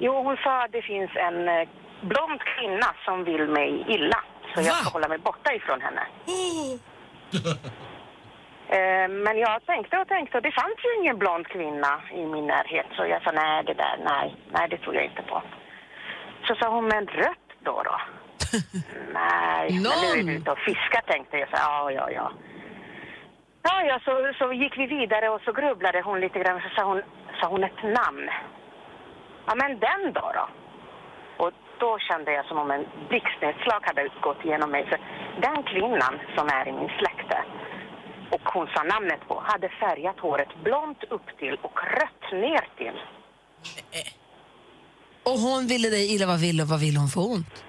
Jo, 0.00 0.12
hon 0.26 0.36
sa 0.44 0.64
att 0.64 0.72
det 0.72 0.82
finns 0.82 1.10
en 1.26 1.38
eh, 1.54 1.68
blond 2.10 2.38
kvinna 2.52 2.88
som 3.04 3.24
vill 3.24 3.46
mig 3.58 3.70
illa. 3.94 4.20
Så 4.54 4.60
jag 4.60 4.76
ska 4.76 4.90
hålla 4.90 5.08
mig 5.08 5.18
borta 5.18 5.50
ifrån 5.58 5.80
henne. 5.86 6.04
Eh, 8.68 9.08
Men 9.08 9.38
jag 9.38 9.66
tänkte 9.66 9.98
och 9.98 10.08
tänkte 10.08 10.36
och 10.36 10.42
det 10.42 10.52
fanns 10.52 10.78
ju 10.84 11.00
ingen 11.00 11.18
blond 11.18 11.46
kvinna 11.46 12.02
i 12.12 12.26
min 12.26 12.46
närhet. 12.46 12.86
Så 12.96 13.06
jag 13.06 13.22
sa 13.22 13.30
nej, 13.32 13.64
det 13.64 13.74
där, 13.74 13.96
nej, 14.04 14.36
nej 14.50 14.68
det 14.70 14.78
tror 14.78 14.94
jag 14.94 15.04
inte 15.04 15.22
på. 15.22 15.42
Så 16.46 16.54
sa 16.54 16.68
hon, 16.68 16.84
men 16.84 17.06
rött 17.06 17.48
då 17.60 17.82
då? 17.82 18.00
nej, 19.12 19.70
men 19.72 19.82
nu 19.82 20.20
är 20.20 20.24
du 20.24 20.32
ute 20.32 20.50
och 20.50 20.58
fiskar 20.58 21.00
tänkte 21.00 21.38
jag. 21.38 21.48
Så, 21.48 21.56
ja, 21.58 21.90
ja, 21.90 22.10
ja. 22.10 22.32
Ja, 23.62 23.82
ja, 23.82 24.00
så, 24.04 24.32
så 24.38 24.52
gick 24.52 24.78
vi 24.78 24.86
vidare 24.86 25.28
och 25.28 25.40
så 25.40 25.52
grubblade 25.52 26.00
hon 26.02 26.20
lite 26.20 26.38
grann. 26.38 26.60
Så 26.60 26.68
sa 26.68 26.84
hon, 26.84 27.02
sa 27.40 27.48
hon 27.48 27.64
ett 27.64 27.82
namn. 27.82 28.30
Ja, 29.46 29.54
men 29.54 29.78
den 29.78 30.12
då 30.12 30.32
då? 30.34 30.48
Och 31.44 31.52
då 31.78 31.98
kände 31.98 32.32
jag 32.32 32.44
som 32.44 32.58
om 32.58 32.70
en 32.70 32.86
blixtnedslag 33.08 33.80
hade 33.82 34.08
gått 34.20 34.44
igenom 34.44 34.70
mig. 34.70 34.86
För 34.86 34.98
den 35.40 35.62
kvinnan 35.62 36.20
som 36.36 36.48
är 36.48 36.68
i 36.68 36.72
min 36.72 36.90
släkte 36.98 37.38
och 38.30 38.44
hon 38.54 38.66
sa 38.74 38.82
namnet 38.82 39.20
på 39.28 39.42
hade 39.44 39.68
färgat 39.68 40.18
håret 40.20 40.48
blont 40.64 41.04
upp 41.10 41.26
till 41.38 41.56
och 41.62 41.78
rött 41.98 42.32
ner 42.32 42.64
till. 42.78 42.98
Och 45.22 45.38
hon 45.38 45.66
ville 45.66 45.88
dig 45.88 46.14
illa. 46.14 46.26
Vad 46.26 46.40
ville, 46.40 46.64
vad 46.64 46.80
ville 46.80 46.98
hon 46.98 47.08
få 47.08 47.20
ont? 47.34 47.64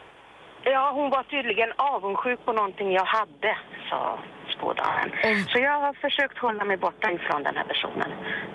Ja, 0.64 0.92
hon 0.96 1.10
var 1.10 1.24
tydligen 1.24 1.70
avundsjuk 1.78 2.40
på 2.46 2.52
någonting 2.54 2.92
jag 2.92 3.06
hade, 3.06 3.58
sa 3.90 4.20
spådaren. 4.58 5.10
Så 5.52 5.60
jag 5.60 5.80
har 5.86 5.94
försökt 5.94 6.38
hålla 6.38 6.64
mig 6.66 6.78
borta 6.78 7.12
ifrån 7.12 7.44
den 7.44 7.56
här 7.56 7.64
personen 7.64 8.12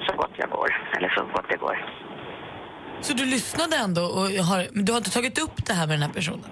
så 0.06 0.16
gott 0.16 0.35
jag 0.37 0.50
går. 0.50 0.71
Eller 0.97 1.09
så 1.09 1.25
gott 1.25 1.47
det 1.49 1.56
går. 1.56 1.76
Så 3.00 3.12
du 3.12 3.25
lyssnade 3.25 3.76
ändå 3.76 4.02
och 4.02 4.26
har, 4.49 4.66
men 4.75 4.85
du 4.85 4.92
har 4.92 4.99
inte 4.99 5.11
tagit 5.11 5.38
upp 5.38 5.66
det 5.66 5.73
här 5.73 5.87
med 5.87 5.94
den 5.94 6.02
här 6.02 6.12
personen? 6.12 6.50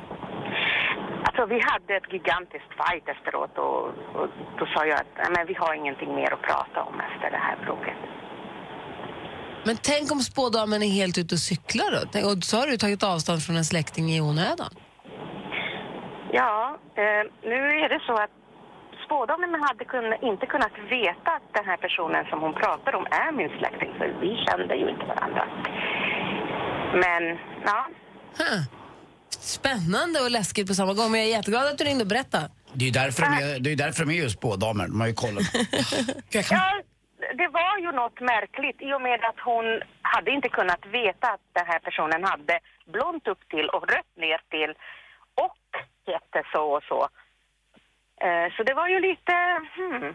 Alltså, 1.41 1.55
vi 1.55 1.61
hade 1.73 1.97
ett 1.97 2.13
gigantiskt 2.13 2.73
fight 2.81 3.09
efteråt 3.09 3.59
och, 3.59 3.83
och 4.21 4.29
då 4.59 4.67
sa 4.67 4.87
jag 4.87 4.97
att 5.01 5.07
"Nej, 5.17 5.31
men 5.37 5.47
vi 5.47 5.55
har 5.55 5.75
ingenting 5.75 6.15
mer 6.15 6.33
att 6.33 6.43
prata 6.43 6.83
om 6.83 7.01
efter 7.01 7.31
det 7.31 7.37
här 7.37 7.57
bråket. 7.65 7.97
Men 9.67 9.77
tänk 9.83 10.13
om 10.13 10.19
spådamen 10.21 10.83
är 10.83 10.93
helt 11.01 11.19
ute 11.19 11.35
och 11.35 11.39
cyklar 11.39 11.91
då? 11.93 11.99
Tänk- 12.13 12.27
Och 12.27 12.37
så 12.45 12.57
har 12.57 12.67
du 12.67 12.77
tagit 12.77 13.03
avstånd 13.03 13.43
från 13.47 13.57
en 13.57 13.65
släkting 13.65 14.05
i 14.11 14.21
onödan. 14.21 14.73
Ja, 16.33 16.79
eh, 16.95 17.23
nu 17.53 17.61
är 17.85 17.89
det 17.89 18.01
så 18.07 18.13
att 18.25 18.31
spådamen 19.05 19.63
hade 19.69 19.85
kun, 19.85 20.15
inte 20.23 20.47
kunnat 20.47 20.73
veta 20.91 21.31
att 21.37 21.47
den 21.59 21.65
här 21.71 21.77
personen 21.77 22.25
som 22.31 22.41
hon 22.41 22.55
pratar 22.55 22.95
om 22.95 23.07
är 23.11 23.33
min 23.33 23.51
släkting, 23.59 23.93
för 23.99 24.09
vi 24.21 24.31
kände 24.47 24.75
ju 24.75 24.89
inte 24.91 25.05
varandra. 25.13 25.45
Men, 27.03 27.23
ja. 27.65 27.81
Huh. 28.39 28.80
Spännande 29.41 30.21
och 30.21 30.31
läskigt 30.31 30.67
på 30.69 30.75
samma 30.75 30.95
gång, 30.95 31.11
men 31.11 31.21
jag 31.21 31.29
är 31.29 31.33
jätteglad 31.33 31.67
att 31.67 31.79
du 31.79 31.85
ringde 31.85 32.05
och 32.05 32.09
berättade. 32.09 32.51
Det 32.73 32.85
är 32.85 32.87
ju 32.87 32.93
därför, 32.93 33.23
de 33.23 33.29
är, 33.29 33.59
det 33.61 33.69
är 33.69 33.71
ju 33.71 33.77
därför 33.77 34.05
de 34.05 34.13
är 34.13 34.17
just 34.19 34.37
spådamer. 34.37 34.87
De 34.89 35.01
har 35.01 35.09
ju 35.09 35.15
kollat. 35.15 35.43
Ja, 36.33 36.83
det 37.35 37.49
var 37.49 37.79
ju 37.79 37.93
något 37.93 38.21
märkligt 38.21 38.79
i 38.83 38.93
och 38.97 39.03
med 39.03 39.21
att 39.25 39.41
hon 39.45 39.65
hade 40.03 40.31
inte 40.31 40.49
kunnat 40.49 40.87
veta 40.87 41.27
att 41.35 41.41
den 41.53 41.67
här 41.67 41.79
personen 41.79 42.25
hade 42.25 42.59
blont 42.93 43.29
upp 43.29 43.43
till 43.51 43.69
och 43.69 43.83
rött 43.95 44.13
ner 44.17 44.41
till 44.51 44.71
och 45.45 45.61
hette 46.13 46.49
så 46.53 46.63
och 46.77 46.83
så. 46.91 47.01
Eh, 48.27 48.47
Så 48.57 48.63
det 48.63 48.75
var 48.75 48.89
ju 48.89 49.01
lite... 49.01 49.33
Hmm. 49.77 50.15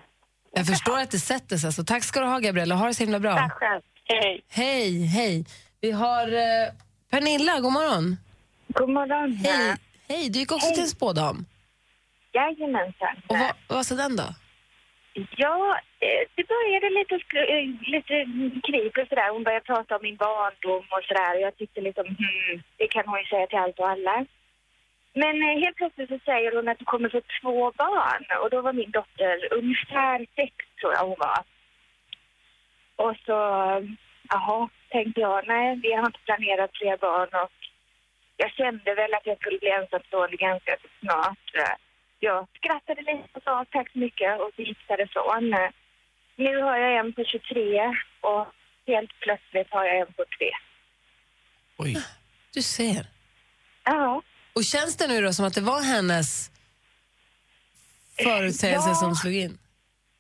Jag 0.52 0.68
förstår 0.68 1.00
att 1.00 1.12
det 1.12 1.20
sätter 1.20 1.58
sig. 1.58 1.74
Så 1.74 1.84
tack 1.84 2.04
ska 2.04 2.20
du 2.20 2.26
ha, 2.26 2.40
Gabriella. 2.40 2.76
Ha 2.76 2.88
det 2.88 2.94
så 2.94 3.04
himla 3.04 3.20
bra. 3.20 3.36
Tack 3.36 3.52
själv. 3.54 3.82
Hej. 4.06 4.44
Hej, 4.50 5.06
hej. 5.06 5.46
Vi 5.82 5.92
har 5.92 6.28
eh, 6.28 6.74
Pernilla, 7.12 7.60
god 7.60 7.74
morgon. 7.74 8.18
God 8.80 8.90
morgon. 8.90 9.32
Hej. 9.32 9.76
Hej, 10.10 10.30
du 10.30 10.40
gick 10.40 10.52
också 10.52 10.72
till 10.74 10.84
en 10.84 10.96
spådam. 10.98 11.46
Jajamensan. 12.34 13.16
Och 13.28 13.38
vad, 13.38 13.54
vad 13.68 13.86
sa 13.86 13.96
den 13.96 14.16
då? 14.16 14.28
Ja, 15.44 15.80
eh, 16.00 16.24
det 16.36 16.46
började 16.56 16.90
lite, 16.90 17.16
eh, 17.54 17.66
lite 17.94 18.16
krig 18.68 18.94
och 19.02 19.08
sådär. 19.10 19.30
Hon 19.34 19.44
började 19.44 19.66
prata 19.66 19.96
om 19.96 20.02
min 20.04 20.16
barndom 20.16 20.86
och 20.96 21.04
sådär. 21.08 21.36
Jag 21.46 21.58
tyckte 21.58 21.82
liksom, 21.82 22.06
hmm, 22.06 22.64
det 22.78 22.88
kan 22.88 23.08
hon 23.08 23.20
ju 23.20 23.26
säga 23.26 23.48
till 23.48 23.60
allt 23.60 23.80
och 23.80 23.90
alla. 23.90 24.26
Men 25.14 25.36
eh, 25.44 25.60
helt 25.64 25.78
plötsligt 25.78 26.10
så 26.10 26.20
säger 26.26 26.56
hon 26.56 26.68
att 26.68 26.80
du 26.80 26.86
kommer 26.86 27.10
få 27.10 27.22
två 27.42 27.72
barn. 27.72 28.24
Och 28.42 28.50
då 28.50 28.62
var 28.62 28.74
min 28.74 28.92
dotter 28.92 29.54
ungefär 29.54 30.18
sex, 30.36 30.54
tror 30.80 30.94
jag 30.94 31.04
hon 31.10 31.20
var. 31.20 31.42
Och 32.96 33.16
så, 33.26 33.38
jaha, 34.30 34.70
tänkte 34.90 35.22
jag, 35.22 35.48
nej, 35.48 35.80
vi 35.84 35.94
har 35.94 36.06
inte 36.06 36.26
planerat 36.26 36.72
fler 36.74 36.98
barn. 36.98 37.30
Och 37.44 37.65
jag 38.38 38.52
kände 38.52 38.96
väl 38.96 39.14
att 39.14 39.26
jag 39.26 39.38
skulle 39.38 39.60
bli 39.60 39.70
ensamstående 39.70 40.38
ganska 40.38 40.78
så 40.82 40.88
snart. 41.00 41.78
Jag 42.20 42.48
skrattade 42.58 43.02
lite 43.02 43.30
och 43.34 43.44
sa 43.44 43.66
tack 43.72 43.92
så 43.92 44.00
mycket 44.00 44.40
och 44.42 44.52
så 44.56 44.62
gick 44.62 44.88
därifrån. 44.88 45.56
Nu 46.36 46.62
har 46.62 46.78
jag 46.78 46.98
en 47.00 47.14
på 47.14 47.24
23 47.24 47.96
och 48.22 48.48
helt 48.88 49.20
plötsligt 49.20 49.68
har 49.72 49.86
jag 49.86 49.98
en 50.00 50.14
på 50.14 50.24
3. 50.38 50.52
Du 52.54 52.62
ser. 52.62 53.06
Ja. 53.84 54.22
Och 54.56 54.64
känns 54.64 54.98
det 54.98 55.08
nu 55.08 55.22
då 55.22 55.34
som 55.34 55.46
att 55.46 55.54
det 55.56 55.62
var 55.62 55.82
hennes 55.82 56.52
förutsägelse 58.24 58.90
Ja. 58.90 58.96
som 58.96 59.16
slog 59.16 59.34
in? 59.36 59.58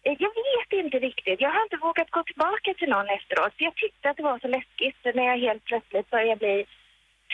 Eh, 0.03 0.13
Jag 0.19 0.29
vet 0.35 0.85
inte 0.85 0.99
riktigt. 0.99 1.41
Jag 1.41 1.49
har 1.51 1.63
inte 1.63 1.77
vågat 1.77 2.11
gå 2.11 2.23
tillbaka 2.23 2.73
till 2.77 2.89
någon 2.89 3.09
efteråt. 3.09 3.53
Jag 3.57 3.75
tyckte 3.75 4.09
att 4.09 4.17
det 4.17 4.23
var 4.23 4.39
så 4.39 4.47
läskigt 4.47 4.97
när 5.15 5.23
jag 5.31 5.37
helt 5.37 5.63
plötsligt 5.65 6.09
började 6.09 6.35
bli 6.35 6.65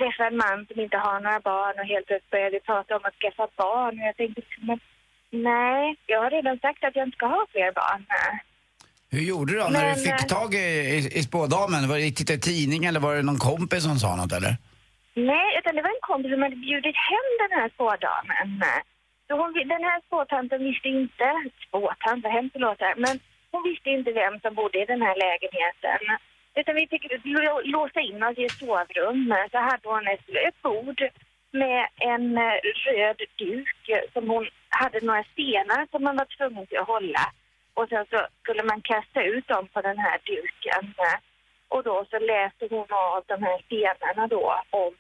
träffa 0.02 0.24
en 0.28 0.38
man 0.46 0.60
som 0.68 0.78
inte 0.86 0.98
har 1.06 1.18
några 1.26 1.40
barn 1.52 1.76
och 1.80 1.88
helt 1.94 2.06
plötsligt 2.08 2.32
började 2.32 2.56
vi 2.58 2.70
prata 2.72 2.96
om 2.98 3.06
att 3.06 3.20
skaffa 3.22 3.48
barn. 3.64 3.94
Och 4.00 4.06
jag 4.10 4.18
tänkte, 4.18 4.42
men 4.68 4.80
nej, 5.52 5.96
jag 6.12 6.20
har 6.24 6.32
redan 6.38 6.58
sagt 6.66 6.84
att 6.84 6.96
jag 6.96 7.08
inte 7.08 7.18
ska 7.18 7.26
ha 7.38 7.46
fler 7.54 7.72
barn. 7.82 8.02
Hur 9.14 9.24
gjorde 9.32 9.54
du 9.54 9.60
då 9.60 9.68
när 9.68 9.82
Men, 9.82 9.96
du 9.96 10.02
fick 10.08 10.22
eh, 10.22 10.38
tag 10.38 10.50
i, 10.54 10.68
i, 10.96 10.98
i 11.20 11.22
spådamen? 11.30 11.90
Var 11.90 11.98
det 11.98 12.08
i 12.08 12.40
tidning 12.50 12.82
eller 12.86 13.00
var 13.00 13.16
det 13.16 13.30
någon 13.30 13.46
kompis 13.52 13.84
som 13.84 13.98
sa 14.04 14.12
något 14.16 14.34
eller? 14.40 14.54
Nej, 15.32 15.48
utan 15.58 15.76
det 15.76 15.82
var 15.86 15.94
en 15.98 16.08
kompis 16.12 16.32
som 16.32 16.42
hade 16.46 16.60
bjudit 16.68 17.00
hem 17.12 17.30
den 17.44 17.54
här 17.58 17.70
spådamen. 17.76 18.48
Så 19.28 19.32
hon, 19.40 19.50
den 19.76 19.84
här 19.90 20.00
spåtanten 20.08 20.60
visste 20.68 20.88
inte, 20.88 21.28
spåtant, 21.68 22.24
vad 22.24 22.34
hemskt 22.38 22.54
det 22.54 22.60
låter, 22.68 22.94
men 23.06 23.16
hon 23.52 23.64
visste 23.70 23.90
inte 23.90 24.12
vem 24.22 24.40
som 24.44 24.52
bodde 24.60 24.78
i 24.82 24.86
den 24.94 25.02
här 25.08 25.16
lägenheten. 25.26 26.00
Utan 26.62 26.76
vi 26.76 26.88
fick 26.92 27.04
lå- 27.36 27.64
låsa 27.76 28.00
in 28.10 28.24
oss 28.28 28.38
i 28.38 28.46
ett 28.46 28.60
sovrum. 28.62 29.22
Så 29.52 29.58
hade 29.70 29.86
hon 29.94 30.08
ett, 30.14 30.26
ett 30.48 30.60
bord 30.68 31.00
med 31.62 31.82
en 32.14 32.26
eh, 32.48 32.58
röd 32.86 33.20
duk 33.44 33.84
som 34.14 34.24
hon 34.34 34.44
hade 34.82 35.00
några 35.08 35.24
stenar 35.34 35.82
som 35.92 36.04
man 36.04 36.16
var 36.22 36.28
tvungen 36.38 36.66
till 36.68 36.78
att 36.84 36.94
hålla. 36.96 37.26
Och 37.78 37.88
sen 37.90 38.06
så 38.12 38.20
skulle 38.42 38.64
man 38.72 38.82
kasta 38.92 39.20
ut 39.34 39.48
dem 39.54 39.64
på 39.74 39.80
den 39.82 39.98
här 40.06 40.18
duken. 40.30 40.84
Och 41.74 41.84
då 41.84 41.96
så 42.12 42.18
läste 42.32 42.64
hon 42.76 42.88
av 43.16 43.24
de 43.32 43.38
här 43.48 43.58
stenarna 43.66 44.28
då 44.36 44.44
om 44.70 44.94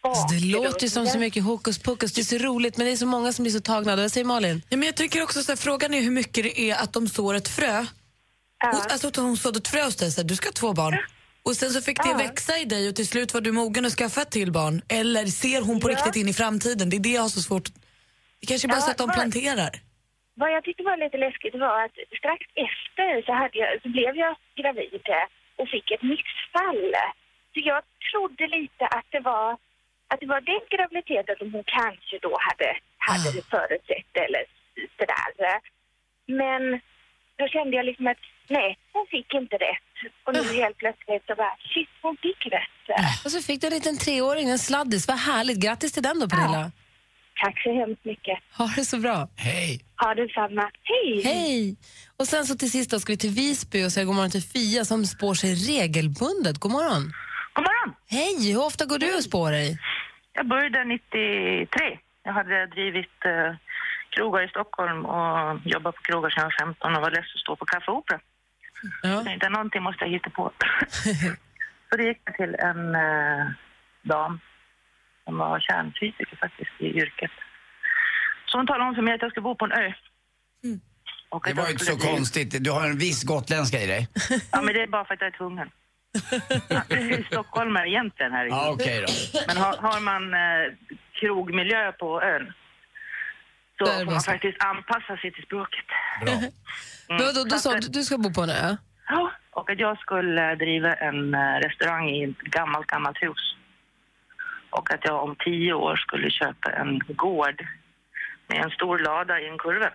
Alltså, 0.00 0.26
det 0.34 0.52
låter 0.56 0.82
ju 0.82 0.88
som 0.88 1.06
så 1.06 1.18
mycket 1.18 1.44
hokus 1.44 1.78
pokus. 1.82 2.12
Det 2.12 2.20
är 2.20 2.38
så 2.38 2.38
roligt, 2.38 2.76
men 2.76 2.86
det 2.86 2.92
är 2.92 2.96
så 2.96 3.06
många 3.06 3.32
som 3.32 3.42
blir 3.42 3.52
så 3.52 3.60
tagna. 3.60 3.96
Vad 3.96 4.12
säger 4.12 4.24
Malin? 4.24 4.62
Ja, 4.68 4.76
men 4.76 4.86
jag 4.86 4.96
tycker 4.96 5.22
också 5.22 5.42
så 5.42 5.52
här, 5.52 5.56
frågan 5.56 5.94
är 5.94 6.00
hur 6.00 6.10
mycket 6.10 6.44
det 6.44 6.60
är 6.70 6.82
att 6.82 6.92
de 6.92 7.08
sår 7.08 7.34
ett 7.34 7.48
frö. 7.48 7.86
Hon, 8.64 8.80
alltså 8.92 9.20
hon 9.20 9.36
sådde 9.36 9.58
ett 9.58 9.68
frö 9.68 9.82
hos 9.84 9.96
dig, 9.96 10.10
så 10.10 10.20
här, 10.20 10.28
du 10.28 10.36
ska 10.36 10.46
ha 10.48 10.52
två 10.52 10.72
barn. 10.72 10.94
Och 11.42 11.56
sen 11.56 11.70
så 11.70 11.80
fick 11.82 11.98
det 12.06 12.14
växa 12.14 12.58
i 12.58 12.64
dig 12.64 12.88
och 12.88 12.96
till 12.96 13.08
slut 13.08 13.34
var 13.34 13.40
du 13.40 13.52
mogen 13.52 13.84
att 13.86 13.92
skaffa 13.92 14.20
ett 14.22 14.30
till 14.30 14.52
barn. 14.52 14.82
Eller 14.88 15.26
ser 15.26 15.60
hon 15.68 15.80
på 15.80 15.90
Ja. 15.90 15.92
riktigt 15.94 16.16
in 16.16 16.28
i 16.28 16.32
framtiden? 16.32 16.90
Det 16.90 16.96
är 16.96 17.00
det 17.08 17.16
jag 17.18 17.22
har 17.22 17.28
så 17.38 17.42
svårt... 17.48 17.68
Det 18.40 18.46
kanske 18.46 18.66
är 18.66 18.74
bara 18.76 18.84
Ja, 18.84 18.86
så 18.86 18.90
att 18.90 19.02
de 19.04 19.08
planterar. 19.18 19.72
Vad 20.42 20.50
jag 20.54 20.64
tyckte 20.64 20.82
var 20.90 20.96
lite 21.04 21.18
läskigt 21.26 21.54
var 21.66 21.76
att 21.84 21.96
strax 22.18 22.40
efter 22.68 23.08
så, 23.26 23.32
jag, 23.60 23.68
så 23.82 23.88
blev 23.96 24.12
jag 24.24 24.34
gravid 24.60 25.02
och 25.60 25.68
fick 25.74 25.86
ett 25.96 26.04
missfall. 26.12 26.84
Så 27.52 27.58
jag 27.72 27.80
trodde 28.10 28.44
lite 28.58 28.84
att 28.98 29.08
det 29.14 29.22
var, 29.32 29.48
att 30.10 30.20
det 30.22 30.28
var 30.34 30.40
den 30.52 30.64
graviditeten 30.74 31.34
som 31.40 31.48
hon 31.54 31.64
kanske 31.78 32.16
då 32.26 32.32
hade, 32.46 32.68
hade 33.08 33.30
förutsett 33.52 34.12
eller 34.26 34.44
sådär. 34.98 35.30
Men 36.40 36.62
kände 37.58 37.76
jag 37.76 37.86
liksom 37.86 38.06
att 38.06 38.22
nej, 38.48 38.78
hon 38.92 39.06
fick 39.14 39.34
inte 39.34 39.56
rätt. 39.56 39.94
Och 40.24 40.32
nu 40.34 40.42
helt 40.62 40.78
plötsligt 40.78 41.22
så 41.26 41.34
bara, 41.34 41.54
shit, 41.70 41.88
hon 42.02 42.16
fick 42.16 42.46
rätt. 42.56 43.24
Och 43.24 43.30
så 43.30 43.40
fick 43.40 43.60
du 43.60 43.66
en 43.66 43.72
liten 43.72 43.98
treåring, 43.98 44.48
en 44.48 44.58
sladdis. 44.58 45.08
Vad 45.08 45.18
härligt. 45.18 45.58
Grattis 45.64 45.92
till 45.92 46.02
den 46.02 46.20
då, 46.20 46.28
Pernilla. 46.28 46.70
Tack 47.44 47.62
så 47.62 47.72
hemskt 47.80 48.04
mycket. 48.04 48.38
Ha 48.58 48.66
det 48.76 48.84
så 48.84 48.98
bra. 48.98 49.28
Hej. 49.36 49.80
Ha 49.96 50.14
detsamma. 50.14 50.70
Hej! 50.82 51.22
Hej! 51.24 51.76
Och 52.16 52.26
sen 52.26 52.46
så 52.46 52.54
till 52.54 52.70
sist 52.70 52.90
då 52.90 53.00
ska 53.00 53.12
vi 53.12 53.16
till 53.16 53.30
Visby 53.30 53.84
och 53.86 53.92
säga 53.92 54.04
god 54.04 54.14
morgon 54.14 54.30
till 54.30 54.42
Fia 54.42 54.84
som 54.84 55.04
spår 55.06 55.34
sig 55.34 55.54
regelbundet. 55.54 56.58
God 56.58 56.72
morgon. 56.72 57.02
God 57.52 57.64
morgon. 57.68 57.94
Hej! 58.10 58.52
Hur 58.52 58.64
ofta 58.66 58.84
går 58.84 58.98
du 58.98 59.16
och 59.16 59.22
spår 59.22 59.50
dig? 59.50 59.78
Jag 60.32 60.48
började 60.48 60.84
93. 60.84 61.98
Jag 62.24 62.32
hade 62.32 62.66
drivit 62.66 63.18
eh, 63.24 63.50
krogar 64.18 64.42
i 64.44 64.48
Stockholm 64.48 64.98
och 65.06 65.60
jobbat 65.74 65.94
på 65.96 66.02
krogar 66.02 66.30
sedan 66.30 66.42
jag 66.42 66.50
var 66.66 66.66
15 66.66 66.96
och 66.96 67.02
var 67.02 67.10
less 67.10 67.34
att 67.34 67.40
stå 67.44 67.56
på 67.56 67.64
Café 67.72 67.90
Opera. 67.92 68.20
Jag 69.02 69.24
tänkte 69.24 69.48
någonting 69.48 69.82
måste 69.82 70.04
jag 70.04 70.12
hitta 70.12 70.30
på. 70.30 70.44
Så 71.88 71.96
det 71.96 72.04
gick 72.04 72.20
jag 72.24 72.34
till 72.36 72.54
en 72.70 72.94
eh, 72.94 73.46
dam 74.02 74.40
som 75.24 75.38
var 75.38 75.60
kärnfysiker 75.60 76.36
faktiskt 76.36 76.70
i 76.78 76.86
yrket. 77.02 77.30
Så 78.46 78.58
hon 78.58 78.66
talade 78.66 78.88
om 78.88 78.94
för 78.94 79.02
mig 79.02 79.14
att 79.14 79.22
jag 79.22 79.30
skulle 79.30 79.44
bo 79.44 79.54
på 79.54 79.64
en 79.64 79.72
ö. 79.72 79.92
Och 81.30 81.42
Det 81.46 81.52
var 81.54 81.62
jag 81.62 81.68
ju 81.68 81.72
inte 81.72 81.84
så 81.84 81.96
bli- 81.96 82.06
konstigt. 82.06 82.64
Du 82.64 82.70
har 82.70 82.86
en 82.86 82.98
viss 82.98 83.22
gotländska 83.24 83.78
i 83.80 83.86
dig. 83.86 84.08
Ja, 84.52 84.62
men 84.62 84.74
det 84.74 84.82
är 84.82 84.86
bara 84.86 85.04
för 85.04 85.14
att 85.14 85.20
jag 85.20 85.32
är 85.34 85.38
tvungen. 85.38 85.70
Ja, 86.68 86.82
det 86.88 86.94
är 86.94 87.22
stockholmare 87.22 87.88
egentligen 87.88 88.32
här. 88.32 88.46
Ja, 88.46 88.70
okej 88.74 89.04
då. 89.06 89.12
Men 89.48 89.56
har, 89.56 89.76
har 89.76 90.00
man 90.00 90.34
eh, 90.34 90.72
krogmiljö 91.20 91.92
på 91.92 92.22
ön 92.22 92.52
så 93.78 93.84
Där 93.84 94.04
får 94.04 94.12
man 94.12 94.20
så. 94.20 94.30
faktiskt 94.30 94.62
anpassa 94.64 95.16
sig 95.16 95.32
till 95.32 95.42
språket. 95.44 95.84
Men 97.08 97.18
vadå, 97.18 97.44
du 97.44 97.58
sa 97.58 97.74
att 97.76 97.92
du 97.92 98.02
ska 98.02 98.18
bo 98.18 98.32
på 98.32 98.42
en 98.42 98.50
ö? 98.50 98.76
Ja, 99.08 99.32
och 99.50 99.70
att 99.70 99.78
jag 99.78 99.98
skulle 99.98 100.54
driva 100.54 100.94
en 100.94 101.34
eh, 101.34 101.54
restaurang 101.66 102.08
i 102.10 102.24
ett 102.24 102.38
gammalt, 102.38 102.86
gammalt 102.86 103.22
hus. 103.22 103.54
Och 104.70 104.94
att 104.94 105.00
jag 105.04 105.22
om 105.24 105.36
tio 105.44 105.72
år 105.72 105.96
skulle 105.96 106.30
köpa 106.30 106.70
en 106.70 106.98
gård 106.98 107.66
med 108.46 108.58
en 108.64 108.70
stor 108.70 108.98
lada 108.98 109.40
i 109.40 109.48
en 109.48 109.58
kurva. 109.58 109.90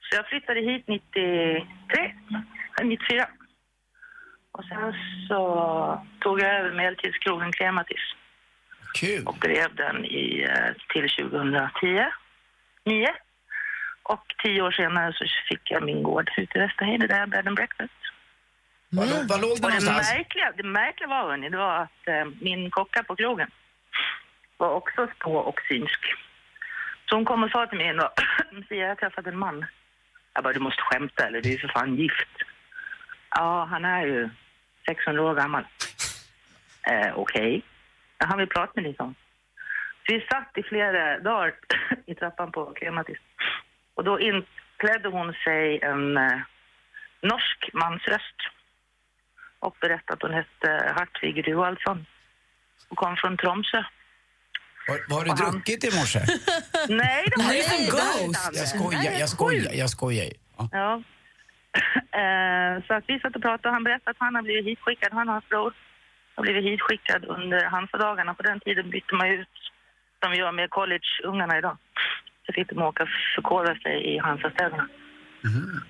Så 0.00 0.16
jag 0.16 0.26
flyttade 0.28 0.60
hit 0.60 0.84
93, 0.88 2.14
eh, 2.80 2.86
94. 2.86 3.26
Och 4.52 4.64
sen 4.64 4.94
så 5.28 6.06
tog 6.20 6.40
jag 6.40 6.54
över 6.58 6.72
medeltidskrogen 6.72 7.52
Klematis. 7.52 8.00
Kul. 9.00 9.26
Och 9.26 9.38
drev 9.38 9.74
den 9.74 10.04
i, 10.04 10.46
eh, 10.50 10.72
till 10.92 11.08
2010. 11.10 12.06
9. 12.84 13.06
Och 14.02 14.24
tio 14.42 14.62
år 14.62 14.70
senare 14.70 15.12
så 15.12 15.24
fick 15.48 15.70
jag 15.70 15.82
min 15.82 16.02
gård 16.02 16.30
ute 16.36 16.58
i 16.58 16.60
Västerhejde 16.60 17.06
där 17.06 17.18
jag 17.18 17.28
bed 17.30 17.46
and 17.46 17.56
breakfast. 17.56 17.92
Var, 18.88 19.06
låg- 19.06 19.28
var 19.28 19.38
låg 19.38 19.50
det 19.60 19.66
Och 19.66 19.70
det 19.72 19.78
någonstans? 19.86 20.12
märkliga, 20.14 20.52
det 20.56 20.62
märkliga 20.62 21.08
var, 21.08 21.22
hörni, 21.30 21.48
det 21.48 21.56
var 21.56 21.76
att 21.82 22.08
eh, 22.08 22.24
min 22.40 22.70
kocka 22.70 23.02
på 23.02 23.16
krogen 23.16 23.50
var 24.56 24.70
också 24.70 25.08
spå 25.16 25.36
och 25.36 25.60
synsk. 25.68 26.00
Så 27.08 27.16
hon 27.16 27.24
kom 27.24 27.42
och 27.42 27.50
sa 27.50 27.66
till 27.66 27.78
mig 27.78 27.86
en 27.88 27.96
dag, 27.96 28.10
Sia, 28.68 28.78
jag 28.78 28.88
har 28.88 28.94
träffat 28.94 29.26
en 29.26 29.38
man. 29.38 29.66
Jag 30.34 30.44
bara, 30.44 30.52
du 30.52 30.60
måste 30.60 30.82
skämta 30.82 31.26
eller? 31.26 31.40
Det 31.42 31.48
är 31.48 31.52
ju 31.52 31.58
för 31.58 31.68
fan 31.68 31.94
gift. 31.96 32.28
Ja, 33.30 33.64
han 33.70 33.84
är 33.84 34.06
ju 34.06 34.30
600 34.88 35.22
år 35.22 35.34
gammal. 35.34 35.64
Eh, 36.90 37.12
Okej. 37.18 37.62
Ja, 38.18 38.26
Han 38.26 38.38
vill 38.38 38.46
prata 38.48 38.72
med 38.74 38.84
dig. 38.84 38.94
Så 38.98 39.14
vi 40.06 40.26
satt 40.30 40.58
i 40.58 40.62
flera 40.62 41.18
dagar 41.18 41.54
i 42.06 42.14
trappan 42.14 42.52
på 42.52 42.72
Krematis. 42.74 43.18
Och 43.94 44.04
då 44.04 44.20
inklädde 44.20 45.08
hon 45.08 45.32
sig 45.44 45.80
en 45.82 46.16
eh, 46.16 46.40
norsk 47.22 47.70
mansröst 47.72 48.38
och 49.58 49.76
berättade 49.80 50.12
att 50.12 50.22
hon 50.22 50.34
hette 50.34 50.92
Hartvig 50.96 51.48
Rualdsson 51.48 52.06
och 52.88 52.96
kom 52.96 53.16
från 53.16 53.36
Tromsö. 53.36 53.84
Var, 54.88 55.16
har 55.16 55.24
du 55.24 55.30
druckit 55.30 55.84
i 55.84 55.90
morse? 55.98 56.18
Nej, 56.88 57.24
det 57.30 57.42
var 57.42 57.48
Nej, 57.48 57.84
inte. 57.84 58.58
Jag 58.58 58.68
skojar, 58.68 59.12
jag 59.20 59.28
skojar, 59.28 59.72
jag 59.72 59.90
skojar. 59.90 60.28
Ja. 60.58 60.68
Ja. 60.72 61.02
Eh, 62.22 62.84
så 62.86 62.94
att 62.94 63.04
vi 63.06 63.20
satt 63.20 63.36
och 63.36 63.42
pratade 63.42 63.68
och 63.68 63.74
han 63.74 63.84
berättade 63.84 64.10
att 64.10 64.16
han 64.26 64.34
har 64.34 64.42
blivit 64.42 64.66
hitskickad, 64.66 65.12
han 65.12 65.28
och 65.28 65.34
hans 65.34 65.48
bror 65.48 65.72
har 66.34 66.42
blivit 66.42 66.64
hitskickad 66.64 67.24
under 67.24 67.64
Hansadagarna. 67.64 68.34
På 68.34 68.42
den 68.42 68.60
tiden 68.60 68.90
bytte 68.90 69.14
man 69.14 69.26
ut, 69.26 69.48
som 70.22 70.30
vi 70.32 70.38
gör 70.38 70.52
med 70.52 70.70
collegeungarna 70.70 71.58
idag. 71.58 71.76
Så 72.46 72.52
fick 72.52 72.68
de 72.68 72.82
åka 72.82 73.02
och 73.02 73.08
förkovra 73.34 73.74
sig 73.84 74.14
i 74.14 74.18
Hansastäderna. 74.18 74.88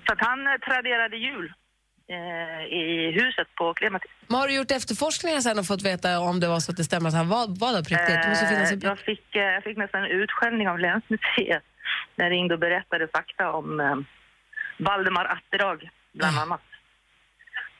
Så 0.05 0.13
att 0.13 0.21
han 0.27 0.47
eh, 0.47 0.53
traderade 0.67 1.17
jul 1.17 1.53
eh, 2.07 2.63
i 2.81 3.11
huset 3.11 3.47
på 3.55 3.73
Klematis. 3.73 4.11
Men 4.27 4.39
har 4.39 4.47
du 4.47 4.55
gjort 4.55 4.71
efterforskningar 4.71 5.39
sen 5.39 5.59
och 5.59 5.65
fått 5.65 5.81
veta 5.81 6.19
om 6.19 6.39
det 6.39 6.47
var 6.47 6.59
så 6.59 6.71
att 6.71 6.77
det 6.77 6.83
stämmer 6.83 7.07
att 7.09 7.15
han 7.15 7.29
var, 7.29 7.45
var 7.47 7.71
där 7.73 7.83
på 7.83 7.89
riktigt? 7.95 8.29
Måste 8.29 8.47
finnas 8.47 8.71
en... 8.71 8.81
Eh, 8.81 8.87
jag, 8.89 8.99
fick, 8.99 9.35
eh, 9.35 9.41
jag 9.41 9.63
fick 9.63 9.77
nästan 9.77 10.03
en 10.03 10.11
utskällning 10.21 10.69
av 10.69 10.79
länsmuseet 10.79 11.63
när 12.15 12.25
jag 12.25 12.31
ringde 12.31 12.53
och 12.53 12.59
berättade 12.59 13.07
fakta 13.07 13.51
om 13.51 13.79
eh, 13.79 13.95
Valdemar 14.77 15.25
Atterdag, 15.25 15.89
bland 16.13 16.37
annat. 16.39 16.61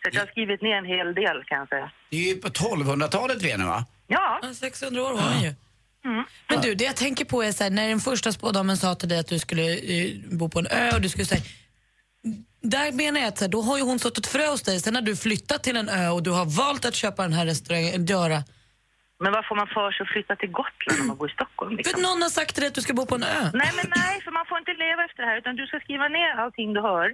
Så 0.01 0.07
att 0.07 0.13
jag 0.13 0.21
har 0.21 0.27
skrivit 0.27 0.61
ner 0.61 0.75
en 0.75 0.85
hel 0.85 1.13
del 1.13 1.43
kan 1.43 1.57
jag 1.57 1.69
säga. 1.69 1.91
Det 2.09 2.17
är 2.17 2.33
ju 2.33 2.41
på 2.41 2.47
1200-talet 2.47 3.41
vi 3.41 3.51
är 3.51 3.57
nu 3.57 3.65
va? 3.65 3.85
Ja. 4.07 4.41
600 4.53 5.01
år 5.01 5.13
var 5.13 5.21
han 5.21 5.41
ju. 5.43 5.53
Men 6.49 6.61
du, 6.61 6.75
det 6.75 6.83
jag 6.83 6.95
tänker 6.95 7.25
på 7.25 7.43
är 7.43 7.51
så 7.51 7.63
här, 7.63 7.71
när 7.71 7.89
den 7.89 7.99
första 7.99 8.31
spådamen 8.31 8.77
sa 8.77 8.95
till 8.95 9.09
dig 9.09 9.19
att 9.19 9.27
du 9.27 9.39
skulle 9.39 9.63
eh, 9.63 10.11
bo 10.31 10.49
på 10.49 10.59
en 10.59 10.67
ö 10.67 10.89
och 10.95 11.01
du 11.01 11.09
skulle 11.09 11.25
säga 11.25 11.41
där 12.63 12.91
menar 12.91 13.19
jag 13.19 13.27
att 13.27 13.37
så 13.37 13.43
här, 13.45 13.51
då 13.51 13.61
har 13.61 13.77
ju 13.77 13.83
hon 13.83 13.99
sått 13.99 14.17
ett 14.17 14.27
frö 14.27 14.45
hos 14.47 14.63
dig. 14.63 14.79
Sen 14.79 14.95
har 14.95 15.01
du 15.01 15.15
flyttat 15.15 15.63
till 15.63 15.77
en 15.77 15.89
ö 15.89 16.09
och 16.15 16.23
du 16.23 16.31
har 16.31 16.45
valt 16.63 16.85
att 16.85 16.95
köpa 16.95 17.21
den 17.27 17.33
här 17.33 17.45
restaurangen, 17.45 18.05
göra. 18.05 18.39
Men 19.23 19.31
vad 19.31 19.45
får 19.47 19.55
man 19.55 19.67
för 19.67 19.91
sig 19.91 20.03
att 20.03 20.13
flytta 20.15 20.35
till 20.35 20.51
Gotland 20.59 21.01
om 21.01 21.07
man 21.07 21.17
bor 21.17 21.29
i 21.29 21.33
Stockholm? 21.33 21.71
Liksom? 21.75 21.91
För 21.91 21.97
att 21.97 22.03
någon 22.07 22.21
har 22.21 22.29
sagt 22.39 22.51
till 22.53 22.61
dig 22.61 22.67
att 22.67 22.79
du 22.79 22.81
ska 22.87 22.93
bo 22.93 23.05
på 23.05 23.15
en 23.15 23.23
ö. 23.23 23.43
Nej, 23.61 23.71
men 23.79 23.87
nej, 24.01 24.13
för 24.23 24.31
man 24.31 24.45
får 24.49 24.57
inte 24.63 24.73
leva 24.85 25.01
efter 25.07 25.19
det 25.23 25.29
här 25.29 25.37
utan 25.37 25.55
du 25.55 25.67
ska 25.67 25.79
skriva 25.85 26.07
ner 26.07 26.31
allting 26.43 26.73
du 26.73 26.81
hör. 26.81 27.07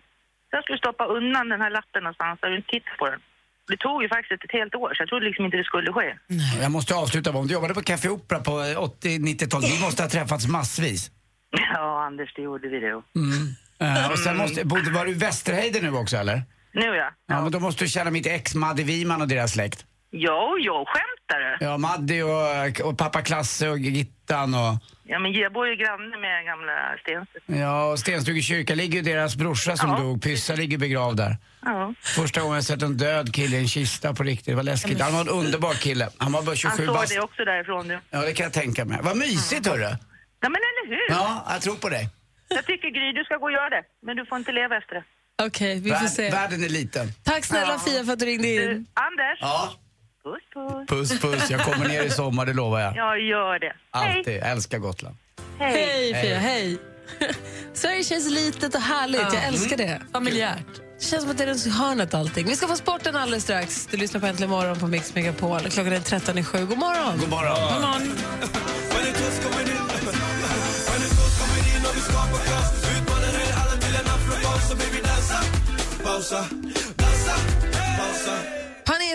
Sen 0.50 0.62
ska 0.62 0.74
du 0.74 0.82
stoppa 0.86 1.06
undan 1.18 1.50
den 1.54 1.62
här 1.62 1.72
lappen 1.78 2.04
någonstans 2.04 2.40
där 2.42 2.50
du 2.50 2.56
inte 2.58 2.70
tittar 2.70 2.96
på 3.02 3.06
den. 3.12 3.22
Det 3.70 3.78
tog 3.78 4.04
ju 4.04 4.10
faktiskt 4.10 4.44
ett 4.44 4.52
helt 4.52 4.76
år 4.76 4.94
så 4.94 5.02
jag 5.02 5.10
trodde 5.10 5.26
liksom 5.26 5.46
inte 5.46 5.58
det 5.58 5.64
skulle 5.64 5.94
ske. 5.94 6.18
Jag 6.62 6.72
måste 6.72 6.96
avsluta 6.96 7.32
om 7.32 7.48
du 7.48 7.54
jobbade 7.54 7.74
på 7.74 7.82
Café 7.82 8.10
Opera 8.10 8.40
på 8.40 8.52
80-90-talet, 8.52 9.70
vi 9.76 9.82
måste 9.86 10.04
ha 10.04 10.10
träffats 10.10 10.48
massvis. 10.48 11.12
Ja, 11.74 12.06
Anders, 12.06 12.34
det 12.36 12.42
gjorde 12.42 12.68
vi 12.70 12.80
då. 12.80 13.04
Mm. 13.16 13.56
Eh, 13.80 14.12
och 14.12 14.20
sen 14.20 14.38
måste, 14.38 14.66
bodde, 14.66 14.92
var 14.92 15.06
du 15.06 15.12
i 15.12 15.14
Västerhejde 15.14 15.82
nu 15.82 15.92
också 15.92 16.18
eller? 16.18 16.42
Nu 16.72 16.86
ja. 16.86 17.12
Ja, 17.28 17.42
men 17.42 17.52
då 17.52 17.60
måste 17.60 17.84
du 17.84 17.88
känna 17.90 18.12
mitt 18.12 18.28
ex 18.28 18.56
Madde 18.56 18.84
Wiman 18.84 19.22
och 19.22 19.28
deras 19.28 19.52
släkt. 19.52 19.86
Jo, 20.12 20.58
jo, 20.60 20.86
skämtar 20.88 21.19
du? 21.38 21.66
Ja, 21.66 21.78
Madde 21.78 22.24
och, 22.24 22.80
och 22.90 22.98
pappa 22.98 23.22
Klasse 23.22 23.70
och 23.70 23.80
Gittan 23.80 24.54
och... 24.54 24.76
Ja, 25.04 25.20
men 25.20 25.34
jag 25.34 25.54
bor 25.54 25.68
ju 25.68 25.76
granne 25.76 26.18
med 26.18 26.46
gamla 26.46 26.72
Stenstedt. 27.02 27.46
Ja, 27.48 27.92
och 27.92 28.00
Stenstuge 28.00 28.42
kyrka 28.42 28.76
ligger 28.76 28.96
ju 28.96 29.02
deras 29.14 29.36
brorsa 29.36 29.78
som 29.78 29.90
dog. 29.96 30.24
Pyssa 30.24 30.56
ligger 30.56 30.78
begravd 30.78 31.18
där. 31.18 31.38
Ja. 31.66 31.94
Första 32.02 32.42
gången 32.42 32.56
jag 32.56 32.64
sett 32.64 32.82
en 32.82 32.98
död 32.98 33.34
kille 33.34 33.58
i 33.58 33.60
en 33.60 33.68
kista 33.68 34.14
på 34.14 34.24
riktigt. 34.24 34.46
Det 34.46 34.56
var 34.56 34.64
läskigt. 34.64 35.02
Han 35.02 35.14
var 35.14 35.22
en 35.22 35.30
underbar 35.30 35.74
kille. 35.74 36.10
Han 36.18 36.32
var 36.32 36.42
bara 36.42 36.50
Han 36.52 36.56
27 36.56 36.86
såg 36.86 36.96
bast. 36.96 37.14
det 37.14 37.20
också 37.22 37.46
därifrån 37.46 37.88
du. 37.88 38.00
Ja, 38.10 38.22
det 38.22 38.34
kan 38.34 38.44
jag 38.44 38.54
tänka 38.54 38.86
mig. 38.86 39.00
Vad 39.02 39.18
mysigt 39.18 39.68
hörru. 39.68 39.82
Ja, 40.42 40.50
men 40.50 40.62
eller 40.70 40.90
hur? 40.90 41.16
Ja, 41.16 41.46
jag 41.50 41.62
tror 41.62 41.76
på 41.76 41.90
dig. 41.90 42.10
Jag 42.48 42.66
tycker 42.66 42.90
Gry, 42.90 43.12
du 43.14 43.24
ska 43.24 43.36
gå 43.38 43.46
och 43.46 43.52
göra 43.52 43.70
det. 43.70 43.84
Men 44.06 44.16
du 44.18 44.26
får 44.26 44.38
inte 44.38 44.52
leva 44.52 44.78
efter 44.78 44.96
det. 44.96 45.04
Okej, 45.44 45.80
vi 45.80 45.90
får 45.90 46.00
Värld, 46.00 46.10
se. 46.10 46.30
världen 46.32 46.64
är 46.64 46.70
liten. 46.70 47.08
Tack 47.24 47.46
snälla 47.46 47.80
Fia 47.80 48.04
för 48.06 48.14
att 48.14 48.20
du 48.20 48.26
ringde 48.26 48.48
in. 48.56 48.86
Anders, 48.94 49.38
Ja. 49.42 49.74
Puss 50.30 50.88
puss. 50.88 51.10
Puss 51.12 51.22
puss, 51.22 51.50
jag 51.50 51.62
kommer 51.62 51.88
ner 51.88 52.04
i 52.04 52.10
sommar, 52.10 52.46
det 52.46 52.54
lovar 52.54 52.80
jag. 52.80 52.96
Jag 52.96 53.22
gör 53.22 53.60
det. 53.60 53.74
Alltid. 53.92 54.38
Jag 54.38 54.50
älskar 54.52 54.78
Gotland. 54.78 55.16
Hej 55.60 56.14
Fia, 56.14 56.38
Hej. 56.38 56.38
hej. 56.38 56.78
Sverige 57.74 58.04
känns 58.04 58.30
litet 58.32 58.76
och 58.76 58.82
härligt, 58.82 59.34
jag 59.34 59.44
älskar 59.44 59.78
det. 59.78 60.02
Familjärt. 60.12 60.82
Det 61.00 61.06
känns 61.06 61.22
som 61.22 61.32
att 61.32 61.38
det 61.38 61.44
är 61.44 61.48
runt 61.48 61.66
hörnet 61.66 62.14
allting. 62.14 62.48
Vi 62.48 62.56
ska 62.56 62.68
få 62.68 62.76
sporten 62.76 63.16
alldeles 63.16 63.44
strax. 63.44 63.88
Du 63.92 63.98
lyssnar 63.98 64.22
på 64.22 64.28
Äntligen 64.28 64.50
morgon 64.50 64.80
på 64.80 64.88
Mix 64.88 65.16
Megapol. 65.16 65.60
Klockan 65.60 65.94
är 65.94 66.00
13 66.00 66.38
i 66.38 66.44
sju. 66.44 66.66
God 66.66 66.78
morgon! 66.78 67.18
God 67.20 67.30
morgon. 67.30 68.16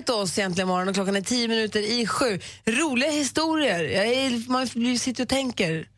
God 0.07 0.17
morgon. 0.17 0.27
Panetos 0.27 0.39
egentligen 0.39 0.69
morgon 0.69 0.89
och 0.89 0.95
klockan 0.95 1.17
är 1.17 1.21
tio 1.21 1.49
minuter 1.49 1.81
i 1.81 2.07
sju. 2.07 2.41
Roliga 2.67 3.11
historier. 3.11 3.85
Jag 3.85 4.07
är, 4.07 4.51
man 4.51 4.99
sitter 4.99 5.23
och 5.23 5.29
tänker 5.29 5.89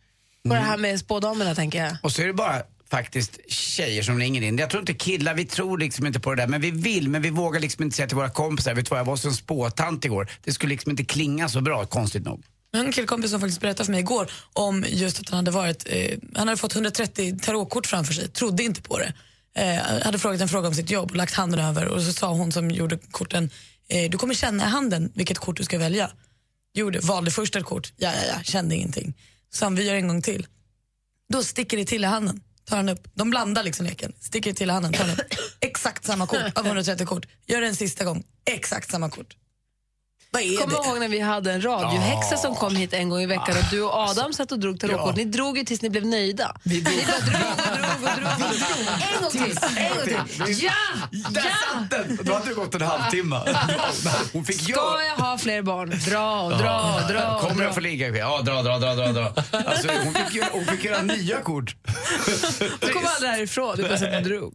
på 0.48 0.54
det 0.54 0.60
här 0.60 0.76
med 0.76 0.98
spådamerna, 0.98 1.54
tänker 1.54 1.84
jag. 1.84 1.96
Och 2.02 2.12
så 2.12 2.22
är 2.22 2.26
det 2.26 2.32
bara 2.32 2.62
faktiskt 2.90 3.40
tjejer 3.48 4.02
som 4.02 4.18
ringer 4.18 4.42
in. 4.42 4.58
Jag 4.58 4.70
tror 4.70 4.80
inte 4.80 4.94
killar, 4.94 5.34
vi 5.34 5.44
tror 5.44 5.78
liksom 5.78 6.06
inte 6.06 6.20
på 6.20 6.34
det 6.34 6.42
där. 6.42 6.48
Men 6.48 6.60
vi 6.60 6.70
vill, 6.70 7.08
men 7.08 7.22
vi 7.22 7.30
vågar 7.30 7.60
liksom 7.60 7.84
inte 7.84 7.96
säga 7.96 8.08
till 8.08 8.16
våra 8.16 8.30
kompisar. 8.30 8.74
Vet 8.74 8.84
du 8.84 8.90
vad, 8.90 8.98
jag 8.98 9.04
var 9.04 9.12
hos 9.12 9.24
en 9.24 9.32
spåtant 9.32 10.04
igår. 10.04 10.30
Det 10.44 10.52
skulle 10.52 10.70
liksom 10.70 10.90
inte 10.90 11.04
klinga 11.04 11.48
så 11.48 11.60
bra, 11.60 11.86
konstigt 11.86 12.24
nog. 12.24 12.42
En 12.72 12.92
killkompis 12.92 13.30
som 13.30 13.40
faktiskt 13.40 13.60
berättade 13.60 13.84
för 13.84 13.92
mig 13.92 14.00
igår 14.00 14.30
om 14.52 14.84
just 14.88 15.20
att 15.20 15.28
han 15.28 15.36
hade 15.36 15.50
varit, 15.50 15.86
eh, 15.86 16.18
han 16.34 16.48
hade 16.48 16.60
fått 16.60 16.74
130 16.74 17.38
tarotkort 17.42 17.86
framför 17.86 18.14
sig, 18.14 18.28
trodde 18.28 18.62
inte 18.62 18.82
på 18.82 18.98
det. 18.98 19.12
Eh, 19.56 20.04
hade 20.04 20.18
frågat 20.18 20.40
en 20.40 20.48
fråga 20.48 20.68
om 20.68 20.74
sitt 20.74 20.90
jobb 20.90 21.10
och 21.10 21.16
lagt 21.16 21.34
handen 21.34 21.60
över 21.60 21.88
och 21.88 22.02
så 22.02 22.12
sa 22.12 22.32
hon 22.32 22.52
som 22.52 22.70
gjorde 22.70 22.98
korten, 23.10 23.50
eh, 23.88 24.10
du 24.10 24.18
kommer 24.18 24.34
känna 24.34 24.64
i 24.64 24.66
handen 24.66 25.12
vilket 25.14 25.38
kort 25.38 25.56
du 25.56 25.64
ska 25.64 25.78
välja. 25.78 26.10
Gjorde, 26.74 26.98
valde 27.00 27.30
först 27.30 27.56
ett 27.56 27.64
kort, 27.64 27.92
ja 27.96 28.12
ja 28.12 28.22
ja, 28.36 28.42
kände 28.42 28.74
ingenting. 28.74 29.14
Sam, 29.52 29.74
vi 29.74 29.84
gör 29.86 29.94
en 29.94 30.08
gång 30.08 30.22
till. 30.22 30.46
Då 31.32 31.42
sticker 31.42 31.76
det 31.76 31.84
till 31.84 32.04
i 32.04 32.06
handen. 32.06 32.40
tar 32.64 32.76
han 32.76 32.88
upp. 32.88 33.08
De 33.14 33.30
blandar 33.30 33.62
liksom 33.62 33.86
leken. 33.86 34.12
Sticker 34.20 34.52
till 34.52 34.70
handen, 34.70 34.92
tar 34.92 35.04
han 35.04 35.10
upp. 35.10 35.20
Exakt 35.60 36.04
samma 36.04 36.26
kort 36.26 36.58
av 36.58 36.66
130 36.66 37.06
kort. 37.06 37.26
Gör 37.46 37.60
det 37.60 37.66
en 37.66 37.76
sista 37.76 38.04
gång. 38.04 38.24
Exakt 38.50 38.90
samma 38.90 39.10
kort. 39.10 39.36
Vad 40.36 40.44
är 40.44 40.56
Kommer 40.56 40.82
det? 40.82 40.88
ihåg 40.88 40.98
när 41.00 41.08
vi 41.08 41.20
hade 41.20 41.52
en 41.52 41.62
radiohäxa 41.64 42.36
som 42.36 42.54
kom 42.54 42.76
hit 42.76 42.92
en 42.92 43.08
gång 43.08 43.20
i 43.20 43.26
veckan 43.26 43.56
och 43.58 43.64
du 43.70 43.82
och 43.82 43.94
Adam 43.94 44.32
satt 44.32 44.52
och 44.52 44.58
drog 44.58 44.80
tarotkort. 44.80 45.16
Ni 45.16 45.24
drog 45.24 45.58
ju 45.58 45.64
tills 45.64 45.82
ni 45.82 45.90
blev 45.90 46.06
nöjda. 46.06 46.56
Ni 46.62 46.82
bara 46.82 46.92
drog 46.92 47.50
och 47.50 47.76
drog 47.78 47.90
och 47.92 48.16
drog. 48.16 48.28
Och 48.32 48.56
drog. 48.56 49.02
En 49.16 49.22
gång 49.22 49.30
till, 49.30 49.58
en 49.76 49.88
gång 49.96 50.04
till. 50.46 50.64
Ja! 50.64 50.72
Där 51.30 51.42
satt 51.42 51.90
den! 51.90 52.18
Då 52.22 52.32
hade 52.32 52.48
det 52.48 52.54
gått 52.54 52.74
en 52.74 52.82
halvtimme. 52.82 53.40
Hon 54.32 54.44
fick 54.44 54.62
Ska 54.62 54.72
jag 55.16 55.24
ha 55.24 55.38
fler 55.38 55.62
barn? 55.62 55.90
Dra 56.08 56.40
och 56.40 56.58
dra 56.58 56.94
och 57.02 57.12
dra. 57.12 57.34
och 57.34 57.40
Kommer 57.40 57.54
dra. 57.56 57.64
jag 57.64 57.74
få 57.74 57.80
ligga? 57.80 58.08
Ja, 58.08 58.40
dra, 58.42 58.62
dra, 58.62 58.78
dra, 58.78 58.94
dra. 58.94 59.12
dra. 59.12 59.32
Alltså, 59.66 59.88
hon, 60.04 60.14
fick 60.14 60.34
göra, 60.34 60.48
hon 60.52 60.64
fick 60.66 60.84
göra 60.84 61.02
nya 61.02 61.40
kort. 61.40 61.76
Du 62.80 62.92
kom 62.92 63.02
aldrig 63.06 63.30
härifrån, 63.30 63.76
du 63.76 63.82
bara 63.82 63.98
satt 63.98 64.14
och 64.16 64.22
drog. 64.22 64.54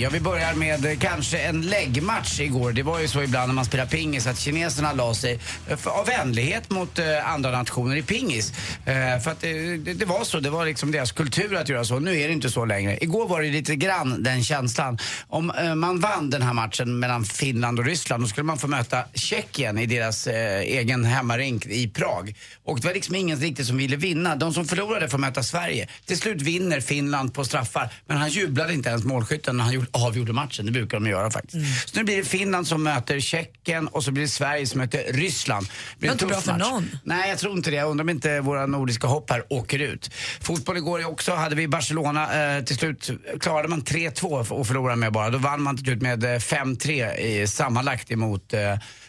Ja, 0.00 0.10
vi 0.12 0.20
börjar 0.20 0.54
med 0.54 0.84
eh, 0.84 0.98
kanske 0.98 1.38
en 1.38 1.62
läggmatch 1.62 2.40
igår. 2.40 2.72
Det 2.72 2.82
var 2.82 3.00
ju 3.00 3.08
så 3.08 3.22
ibland 3.22 3.48
när 3.48 3.54
man 3.54 3.64
spelar 3.64 3.86
pingis 3.86 4.26
att 4.26 4.38
kineserna 4.38 4.92
la 4.92 5.14
sig 5.14 5.40
eh, 5.68 5.76
för, 5.76 5.90
av 5.90 6.06
vänlighet 6.06 6.70
mot 6.70 6.98
eh, 6.98 7.32
andra 7.32 7.50
nationer 7.50 7.96
i 7.96 8.02
pingis. 8.02 8.52
Eh, 8.86 9.20
för 9.20 9.30
att 9.30 9.40
det, 9.40 9.76
det, 9.76 9.94
det 9.94 10.04
var 10.04 10.24
så, 10.24 10.40
det 10.40 10.50
var 10.50 10.64
liksom 10.64 10.92
deras 10.92 11.12
kultur 11.12 11.56
att 11.56 11.68
göra 11.68 11.84
så. 11.84 11.98
Nu 11.98 12.20
är 12.20 12.28
det 12.28 12.32
inte 12.32 12.50
så 12.50 12.64
längre. 12.64 12.98
Igår 13.04 13.28
var 13.28 13.42
det 13.42 13.48
lite 13.48 13.76
grann 13.76 14.22
den 14.22 14.44
känslan. 14.44 14.98
Om 15.28 15.50
eh, 15.50 15.74
man 15.74 16.00
vann 16.00 16.30
den 16.30 16.42
här 16.42 16.52
matchen 16.52 16.98
mellan 16.98 17.24
Finland 17.24 17.78
och 17.78 17.84
Ryssland 17.84 18.22
då 18.22 18.28
skulle 18.28 18.44
man 18.44 18.58
få 18.58 18.66
möta 18.66 19.04
Tjeckien 19.14 19.78
i 19.78 19.86
deras 19.86 20.26
eh, 20.26 20.60
egen 20.60 21.04
hemmarink 21.04 21.66
i 21.66 21.88
Prag. 21.88 22.34
Och 22.64 22.80
det 22.80 22.86
var 22.86 22.94
liksom 22.94 23.14
ingen 23.14 23.38
riktigt 23.38 23.66
som 23.66 23.76
ville 23.76 23.96
vinna. 23.96 24.36
De 24.36 24.54
som 24.54 24.64
förlorade 24.64 25.08
får 25.08 25.18
möta 25.18 25.42
Sverige. 25.42 25.88
Till 26.06 26.18
slut 26.18 26.42
vinner 26.42 26.80
Finland 26.80 27.34
på 27.34 27.44
straffar. 27.44 27.92
Men 28.06 28.16
han 28.16 28.28
jublade 28.28 28.74
inte 28.74 28.88
ens 28.88 29.04
målskytten 29.04 29.56
när 29.56 29.64
han 29.64 29.72
gjorde, 29.72 29.88
avgjorde 30.06 30.32
matchen. 30.32 30.66
Det 30.66 30.72
brukar 30.72 31.00
de 31.00 31.06
göra 31.10 31.30
faktiskt. 31.30 31.88
Så 31.88 31.98
nu 31.98 32.04
blir 32.04 32.16
det 32.16 32.24
Finland 32.24 32.66
som 32.66 32.82
möter 32.82 33.20
Tjeckien 33.20 33.88
och 33.88 34.04
så 34.04 34.10
blir 34.10 34.22
det 34.22 34.28
Sverige 34.28 34.66
som 34.66 34.80
möter 34.80 35.12
Ryssland. 35.12 35.66
Det 35.66 35.98
blir 36.00 36.08
Det 36.10 36.12
inte 36.12 36.26
bra 36.26 36.40
för 36.40 36.52
match. 36.52 36.60
någon. 36.70 36.90
Nej, 37.04 37.28
jag 37.28 37.38
tror 37.38 37.52
inte 37.56 37.70
det. 37.70 37.76
Jag 37.76 37.90
undrar 37.90 38.04
om 38.04 38.08
inte 38.10 38.40
våra 38.40 38.66
nordiska 38.66 39.06
hopp 39.06 39.30
här 39.30 39.44
åker 39.52 39.78
ut. 39.78 40.10
Fotboll 40.40 40.76
igår 40.76 41.06
också 41.06 41.34
hade 41.34 41.54
vi 41.54 41.68
Barcelona. 41.68 42.56
Eh, 42.56 42.64
till 42.64 42.76
slut 42.76 43.10
klarade 43.40 43.68
man 43.68 43.82
3-2 43.82 44.50
och 44.52 44.66
förlorade 44.66 44.96
med 44.96 45.12
bara. 45.12 45.30
Då 45.30 45.38
vann 45.38 45.62
man 45.62 45.76
till 45.76 45.84
slut 45.84 46.02
med 46.02 46.24
eh, 46.24 46.28
5-3 46.28 47.16
i 47.16 47.46
sammanlagt 47.46 48.10
emot 48.10 48.54
eh, 48.54 48.60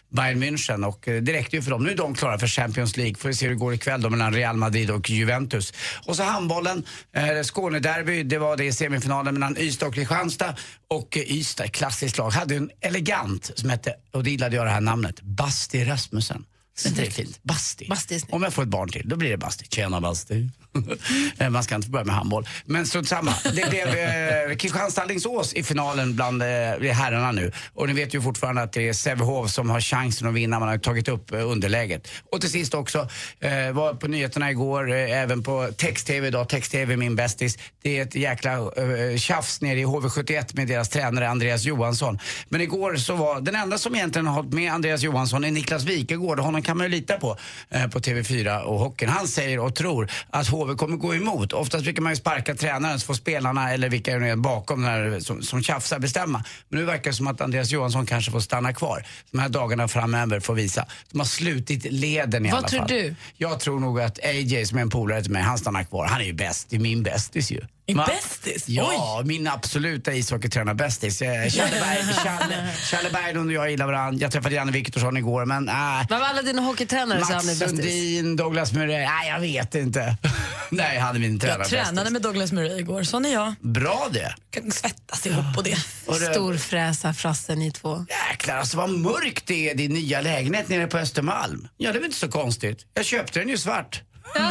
Bayern 0.10 0.44
München 0.44 0.88
och 0.88 1.08
eh, 1.08 1.22
det 1.22 1.34
räckte 1.34 1.56
ju 1.56 1.62
för 1.62 1.72
dem. 1.72 1.84
Nu 1.84 1.92
är 1.92 1.96
de 1.96 2.16
klara 2.16 2.40
för 2.40 2.48
Champions 2.48 2.98
League. 2.98 3.16
Får 3.16 3.30
vi 3.30 3.36
se 3.36 3.46
hur 3.46 3.54
det 3.54 3.60
går 3.60 3.74
ikväll 3.74 4.02
då 4.02 4.10
mellan 4.10 4.34
Real 4.34 4.58
Madrid 4.58 4.92
och 4.92 5.10
Juventus. 5.10 5.74
Och 6.06 6.16
så 6.16 6.24
handbollen, 6.24 6.86
eh, 7.16 7.44
Skånederby, 7.44 8.24
det 8.24 8.38
var 8.38 8.58
det 8.58 8.66
i 8.66 8.74
semifinalen 8.74 9.34
mellan 9.34 9.58
Ystad 9.58 9.88
och 9.88 9.94
Kristianstad. 9.94 10.56
Och 10.88 11.18
eh, 11.18 11.32
Ystad, 11.32 11.68
klassiskt 11.68 12.18
lag, 12.18 12.30
hade 12.30 12.56
en 12.56 12.70
elegant 12.82 13.52
som 13.56 13.70
hette, 13.70 13.94
och 14.12 14.24
det 14.24 14.32
gillade 14.32 14.56
jag 14.56 14.66
det 14.66 14.72
här 14.72 14.82
namnet, 14.82 15.22
Basti 15.22 15.86
Rasmussen. 15.86 16.46
Inte 16.86 17.02
det 17.02 17.12
fint? 17.12 17.40
Basti. 17.44 17.88
Om 18.30 18.44
jag 18.44 18.54
får 18.54 18.64
ett 18.64 18.70
barn 18.70 18.90
till, 18.90 19.10
då 19.10 19.16
blir 19.16 19.30
det 19.30 19.38
Basti. 19.38 19.66
Tjena 19.70 20.02
Basti. 20.02 20.50
Eh, 21.38 21.50
Man 21.50 21.64
ska 21.64 21.76
inte 21.76 21.90
börja 21.90 22.06
med 22.06 22.16
handboll. 22.16 22.48
Men 22.66 22.86
strunt 22.88 23.08
samma. 23.08 23.34
Det 23.44 23.70
blev 23.70 23.88
eh, 23.88 24.56
Kristianstad-Alingsås 24.56 25.54
i 25.54 25.64
finalen 25.64 26.16
bland 26.16 26.42
eh, 26.42 26.48
herrarna 26.92 27.32
nu. 27.32 27.52
Och 27.74 27.88
ni 27.88 27.94
vet 27.94 28.14
ju 28.16 28.22
fortfarande 28.22 28.62
att 28.62 28.74
det 28.74 28.88
är 28.90 28.94
Sävehof 28.94 29.52
som 29.52 29.70
har 29.70 29.82
chansen 29.82 30.28
att 30.28 30.34
vinna. 30.34 30.60
Man 30.60 30.68
har 30.70 30.78
tagit 30.78 31.08
upp 31.08 31.32
eh, 31.34 31.50
underläget. 31.50 32.08
Och 32.32 32.42
till 32.42 32.50
sist 32.52 32.74
också, 32.74 33.10
eh, 33.40 33.72
var 33.72 33.94
på 33.94 34.08
nyheterna 34.08 34.52
igår, 34.52 34.92
eh, 34.92 35.22
även 35.22 35.44
på 35.44 35.70
text-tv 35.78 36.28
idag. 36.28 36.50
Text-tv 36.50 36.96
min 36.98 37.16
bästis. 37.16 37.58
Det 37.82 37.98
är 37.98 38.02
ett 38.04 38.16
jäkla 38.16 38.54
eh, 38.54 39.18
tjafs 39.18 39.62
nere 39.62 39.80
i 39.80 39.86
HV71 39.86 40.56
med 40.56 40.68
deras 40.68 40.90
tränare 40.90 41.30
Andreas 41.30 41.64
Johansson. 41.64 42.20
Men 42.50 42.62
igår 42.62 42.96
så 42.96 43.16
var, 43.16 43.42
den 43.42 43.56
enda 43.56 43.78
som 43.78 43.96
egentligen 43.96 44.28
har 44.28 44.34
hållit 44.34 44.54
med 44.54 44.74
Andreas 44.74 45.02
Johansson 45.02 45.44
är 45.44 45.52
Niklas 45.52 45.84
Wikegård. 45.84 46.40
Honom 46.40 46.62
kan 46.70 46.78
man 46.78 46.86
ju 46.86 46.92
lita 46.92 47.18
på, 47.18 47.38
eh, 47.70 47.88
på 47.88 48.00
TV4 48.00 48.62
och 48.62 48.80
hockeyn. 48.80 49.10
Han 49.10 49.28
säger 49.28 49.60
och 49.60 49.76
tror 49.76 50.12
att 50.30 50.48
HV 50.48 50.76
kommer 50.76 50.98
gå 50.98 51.16
emot. 51.16 51.54
Oftast 51.54 51.84
brukar 51.84 52.02
man 52.02 52.12
ju 52.12 52.16
sparka 52.16 52.56
tränaren 52.56 53.00
så 53.00 53.06
får 53.06 53.14
spelarna 53.14 53.74
eller 53.74 53.90
vilka 53.90 54.14
det 54.14 54.20
nu 54.20 54.30
är 54.30 54.36
bakom 54.36 54.82
den 54.82 54.92
här, 54.92 55.20
som, 55.20 55.42
som 55.42 55.64
tjafsar 55.64 56.00
bestämma. 56.00 56.44
Men 56.70 56.80
nu 56.80 56.86
verkar 56.86 57.12
det 57.12 57.16
som 57.18 57.28
att 57.28 57.42
Andreas 57.42 57.72
Johansson 57.72 58.06
kanske 58.06 58.32
får 58.32 58.40
stanna 58.40 58.74
kvar. 58.74 59.06
De 59.32 59.40
här 59.40 59.50
dagarna 59.50 59.88
framöver 59.88 60.40
får 60.40 60.54
visa. 60.54 60.86
De 61.12 61.20
har 61.20 61.26
slutit 61.26 61.92
leden 61.92 62.46
i 62.46 62.50
Vad 62.50 62.58
alla 62.58 62.68
tror 62.68 62.80
fall. 62.80 62.88
du? 62.88 63.16
Jag 63.38 63.60
tror 63.60 63.80
nog 63.80 64.02
att 64.02 64.20
AJ 64.26 64.66
som 64.66 64.78
är 64.78 64.82
en 64.82 64.90
polare 64.90 65.22
till 65.22 65.32
mig, 65.32 65.42
han 65.42 65.58
stannar 65.58 65.84
kvar. 65.84 66.06
Han 66.06 66.22
är 66.22 66.26
ju 66.26 66.34
bäst. 66.34 66.70
Det 66.70 66.76
är 66.76 66.80
min 66.80 67.04
bästis 67.04 67.52
ju. 67.52 67.62
Ma- 67.98 68.06
bästis? 68.08 68.64
Ja, 68.70 69.22
min 69.26 69.48
absoluta 69.48 70.12
ishockeytränar-bästis. 70.14 71.22
Eh, 71.22 71.50
Challe 71.50 72.74
Challe 72.92 73.10
Berglund 73.10 73.48
och 73.50 73.54
jag 73.54 73.72
gillar 73.72 73.86
varandra. 73.86 74.22
Jag 74.22 74.32
träffade 74.32 74.56
Janne 74.56 74.72
Viktorsson 74.72 75.18
igår 75.18 75.46
men 75.46 75.70
äh, 75.70 75.76
Vad 76.10 76.20
var 76.20 76.28
alla 76.28 76.42
dina 76.42 76.62
hockeytränare 76.62 77.20
så 77.26 77.34
han 77.34 77.34
är 77.34 77.36
Mats 77.46 77.60
bästis? 77.60 77.70
Sundin, 77.70 78.36
Douglas 78.36 78.74
Murray. 78.74 79.06
Nej, 79.06 79.30
jag 79.30 79.40
vet 79.40 79.76
inte. 79.76 80.18
Nej, 80.72 80.96
jag 80.96 81.02
hade 81.02 81.20
min 81.20 81.32
Jag 81.32 81.42
tränarbästis. 81.42 81.78
tränade 81.80 82.10
med 82.10 82.22
Douglas 82.22 82.52
Murray 82.52 82.80
igår, 82.80 83.04
sån 83.04 83.26
är 83.26 83.34
jag. 83.34 83.54
Bra 83.62 84.08
det. 84.12 84.36
Kan 84.52 84.72
svettas 84.72 85.28
ihop 85.28 85.56
på 85.56 85.62
det. 85.62 85.78
Och 86.06 86.20
det- 86.20 86.34
Storfräsa 86.34 87.14
frassen 87.14 87.60
ni 87.60 87.72
två. 87.72 88.06
Jäklar, 88.32 88.58
alltså 88.58 88.78
vad 88.78 88.90
mörkt 88.90 89.48
det 89.48 89.70
är 89.70 89.72
i 89.72 89.78
din 89.78 89.94
nya 89.94 90.22
lägenhet 90.22 90.70
nere 90.70 90.88
på 90.88 90.98
Östermalm. 90.98 91.68
Ja, 91.78 91.92
det 91.92 91.98
är 91.98 92.00
väl 92.00 92.06
inte 92.06 92.18
så 92.20 92.28
konstigt. 92.32 92.86
Jag 92.94 93.06
köpte 93.06 93.40
den 93.40 93.50
ju 93.50 93.58
svart. 93.58 94.02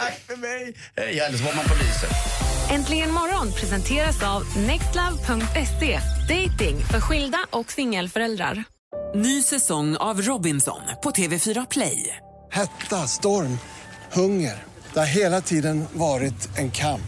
Tack 0.00 0.20
för 0.26 0.36
mig. 0.36 0.74
Hej, 0.96 1.20
eller 1.20 1.38
så 1.38 1.44
var 1.44 1.54
man 1.54 1.64
på 1.64 1.74
lyset. 1.74 2.10
Äntligen 2.70 3.12
morgon 3.12 3.52
presenteras 3.52 4.22
av 4.22 4.56
nextlove.se. 4.56 6.00
Dating 6.28 6.78
för 6.84 7.00
skilda 7.00 7.38
och 7.50 7.72
singelföräldrar. 7.72 8.64
Ny 9.14 9.42
säsong 9.42 9.96
av 9.96 10.22
Robinson 10.22 10.80
på 11.02 11.10
TV4 11.10 11.66
Play. 11.70 12.16
Hetta, 12.52 12.96
storm, 12.96 13.58
hunger. 14.12 14.62
Det 14.92 14.98
har 14.98 15.06
hela 15.06 15.40
tiden 15.40 15.84
varit 15.92 16.58
en 16.58 16.70
kamp. 16.70 17.02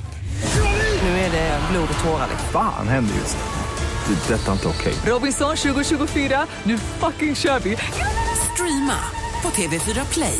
Nu 1.02 1.08
är 1.08 1.30
det 1.30 1.60
blod 1.70 1.88
och 1.94 2.04
tårar. 2.04 2.28
Fan 2.52 2.88
händer 2.88 3.14
just 3.14 3.36
nu. 3.36 4.14
Det. 4.14 4.34
är 4.34 4.38
Detta 4.38 4.48
är 4.48 4.52
inte 4.52 4.68
okej. 4.68 4.94
Robinson 5.06 5.56
2024, 5.56 6.46
nu 6.62 6.78
fucking 6.78 7.36
kör 7.36 7.58
vi! 7.58 7.76
Streama 8.54 8.98
på 9.42 9.48
TV4 9.48 10.12
Play. 10.12 10.38